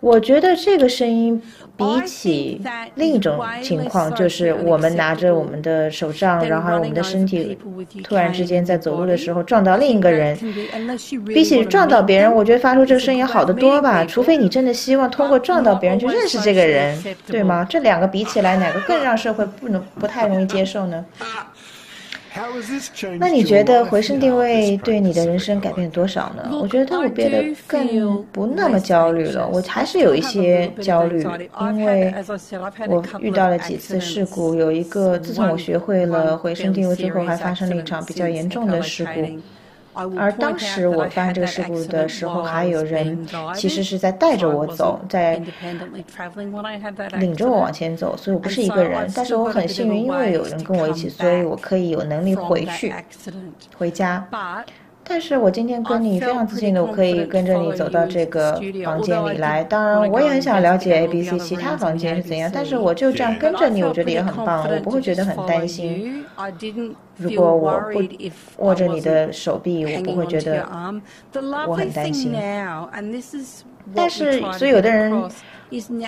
[0.00, 1.40] 我觉得这个声音
[1.76, 2.60] 比起
[2.94, 7.56] 另一种情况，就是我们拿着我们的手杖，然后我们的身体
[8.02, 10.36] 突然之间在走路的时候撞到另一个人，
[11.26, 14.04] 比起撞到别人，我觉得发出这个声音好得多吧。
[14.04, 17.66] 除非你真的希望通过撞到别人去认识这个人，对吗？
[17.68, 21.04] 这两个比起来，哪个更让社会不能不太容易接受呢？
[23.18, 26.48] 那你觉得回声定位对你的人生改变多少呢？
[26.62, 29.48] 我觉得我变得更不那么焦虑了。
[29.48, 31.26] 我还是有一些焦虑，
[31.60, 32.14] 因为
[32.88, 34.54] 我遇到了几次事故。
[34.54, 39.40] 有一个，自从我学会了回声定位之后，还发生了一场比较严重的事故。
[39.92, 45.36] 而当时我发生这个事故的时候，还有人其实是在带着我走，在
[47.18, 49.10] 领着我往前走，所以我不是一个人。
[49.14, 52.94] 但是我很幸运，因为有人跟我一起，所以我可以有能力回去
[53.76, 54.26] 回家。
[55.10, 58.52] 但是我今天跟你非常自信的，我可以跟着你走到这个
[58.84, 59.64] 房间里来。
[59.64, 62.48] 当然，我也很想了解 A、B、C 其他房间是怎样。
[62.54, 66.24] 但是我就这样跟着你，我觉得也很棒，我不会觉得很担心。
[67.16, 68.00] 如果我不
[68.64, 70.64] 握着你的手臂，我不会觉得
[71.66, 72.32] 我很担心。
[73.94, 75.30] 但是，所以有的人。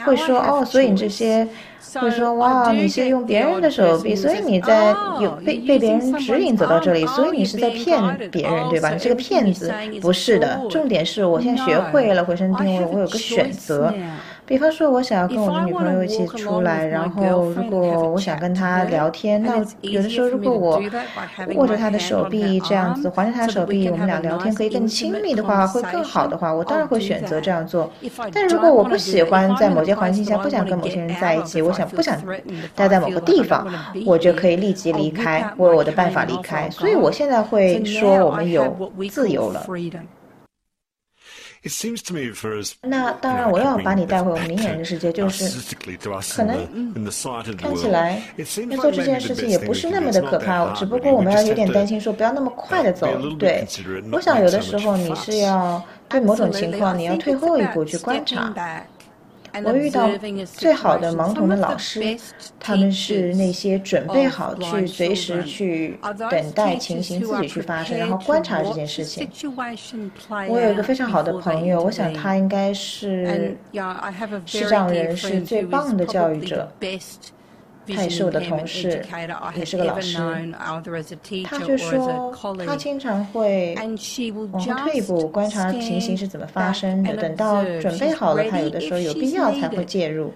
[0.05, 1.47] 会说哦，所以你这些
[1.95, 8.03] 会说哇，你是用别人的手臂，所以你在有被被别人指引走到这里，所以你是在骗
[8.33, 8.91] 别人，对吧？
[8.91, 10.61] 你是个骗子，不是的。
[10.69, 13.95] 重点是我现在学会了回声定位，我有个选择。
[14.45, 20.83] 比方说，我想要跟我的女朋友一起出来，然后如果我想跟她聊天，那有的时候如果我
[21.55, 27.91] 握着她的手臂这样子，环着她的手臂，我们俩聊天可以更亲密的话，会更好的话，我当然会选择这样做。
[28.33, 32.21] 但如果我不喜欢在某些环境下，不想跟某些人在一起，我想不想
[32.75, 33.67] 待在某个地方，
[34.05, 36.69] 我就可以立即离开，我有我的办法离开。
[36.69, 39.65] 所以我现在会说，我们有自由了。
[42.83, 45.49] 那当然，我要把你带回我们明眼人的世界，就是
[46.35, 46.67] 可能
[47.57, 48.21] 看起来
[48.69, 53.07] 要做这件事情也不是那么的可怕，只不过我们要有点担心，说不要那么快的走。
[53.39, 53.65] 对，
[54.11, 58.53] 我想有的时候你是要对某种情况，你要退后一步去观察。
[59.65, 60.09] 我遇到
[60.47, 62.19] 最好的盲童的老师，
[62.59, 65.99] 他们是那些准备好去随时去
[66.31, 69.29] 等待情形自己去发生，然后观察这件事情。
[70.49, 73.57] 我有一个非常好的朋友，我想他应该是
[74.47, 76.71] 视障人士最棒的教育者。
[77.89, 79.05] 他也是我的同事，
[79.57, 80.17] 也是个老师。
[81.45, 82.33] 他就说，
[82.65, 83.75] 他经常会
[84.53, 87.17] 往后退一步，观察情形是怎么发生的。
[87.17, 90.33] 等到准备好了，他有的时候有必要才会介入。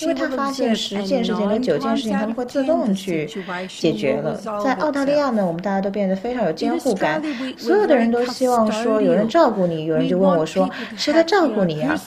[0.00, 3.28] 因为他发现十件事情和九件事情他们会自动去
[3.68, 4.34] 解决了。
[4.62, 7.22] 在澳大利亚呢，我们大家都变得非常有监护感，
[7.56, 9.86] 所有的人都希望说有人照顾你。
[9.86, 11.98] 有人就问我说：“谁来照顾你啊？”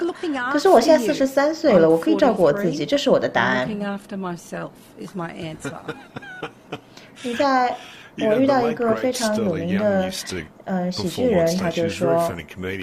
[0.51, 3.67] 可是我现在四十三岁了，我可以照顾我自己，这是我的答案。
[7.23, 7.75] 你在。
[8.19, 10.09] 我遇到一个非常有名的，
[10.65, 12.31] 呃，喜剧人，他就说，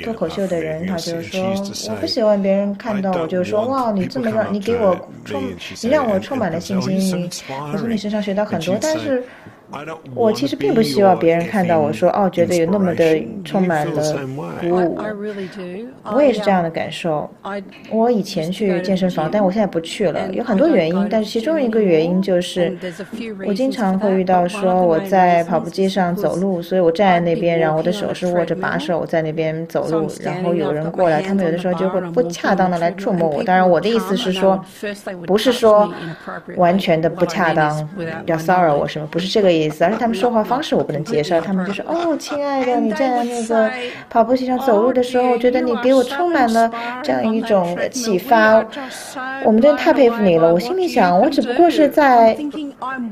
[0.02, 1.42] 脱口秀的人，他就说，
[1.90, 5.42] 我不喜欢别人看到我就说，哇，你这么让，你给我充，
[5.82, 7.30] 你让我充满了信心，你，
[7.72, 9.24] 我从你身上学到很多，但是。
[10.14, 14.02] 我其实并不希望别人看到我说哦，觉得有那么的充满了
[14.60, 14.98] 鼓舞。
[16.12, 17.28] 我也是这样的感受。
[17.90, 22.76] 我以前去健身房，但我现在不去了，有很多原因，但是其中一个原因就是，
[23.46, 33.42] 我经常会遇到说我在跑步机上走路，所以我站在那边，然后我的手是握着把手，我在那边走路，然后有人过来，他们有的时候就会不恰当的来触摸我。
[33.42, 34.62] 当然，我的意思是说，
[35.26, 35.92] 不是说
[36.56, 37.88] 完全的不恰当，
[38.26, 39.64] 要骚扰我什么，不是这个意。
[39.64, 41.40] 意思，而且他们说话方式我不能接受。
[41.40, 43.70] 他们就说：“哦，亲爱的，你在那个
[44.10, 46.70] 跑步机上走路的时候，我觉得你给我充满了
[47.02, 48.64] 这样一种启发。
[49.44, 52.36] 我们真的太佩服你了。”我心里想，我只不过是在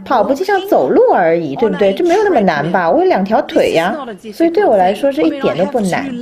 [0.05, 1.93] 跑步机上走路而已，对不对？
[1.95, 2.91] 这没有那么难吧？
[2.91, 3.97] 我有两条腿呀，
[4.35, 6.13] 所以对我来说这一点都不难。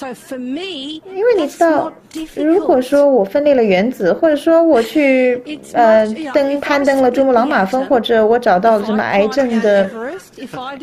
[0.00, 1.92] 因为你知道，
[2.36, 5.42] 如果说我分裂了原子，或者说我去
[5.72, 9.90] 呃登攀登了珠穆朗玛峰，或者我找到了什么癌症的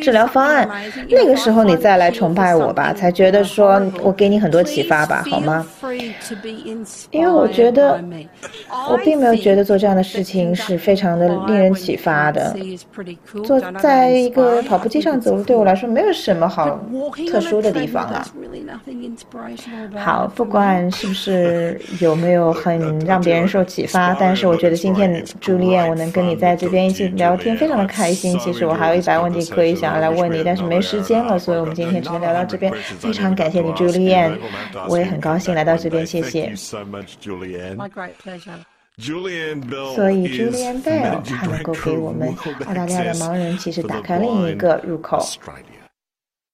[0.01, 0.69] 治疗方案，
[1.09, 5.65] 那个时候你再来崇拜我吧，才觉得说我给你很多启发吧，好吗？
[7.11, 7.99] 因为我觉得
[8.89, 12.55] 我并没有觉得做这样的事情是非常的令人启发的。
[13.43, 16.79] 坐在一个跑步机上走路，对我来说没有什么好
[17.31, 18.25] 特殊的地方啊。
[19.97, 28.37] 好，不管是不是有没有很 让别人受启发，但是我觉得今天朱丽叶，我能跟你在这边一起聊天，非常的开心。
[28.39, 32.71] 其实我还有一百问题可以想要来问你，但是没时间了，所以我们今天只能聊到这边。
[32.99, 34.31] 非常感谢你，朱丽叶，
[34.87, 36.53] 我也很高兴来到这边，谢谢。
[39.95, 42.27] 所以朱丽安贝尔，他能够给我们
[42.65, 45.23] 澳大利亚的盲人其实打开另一个入口。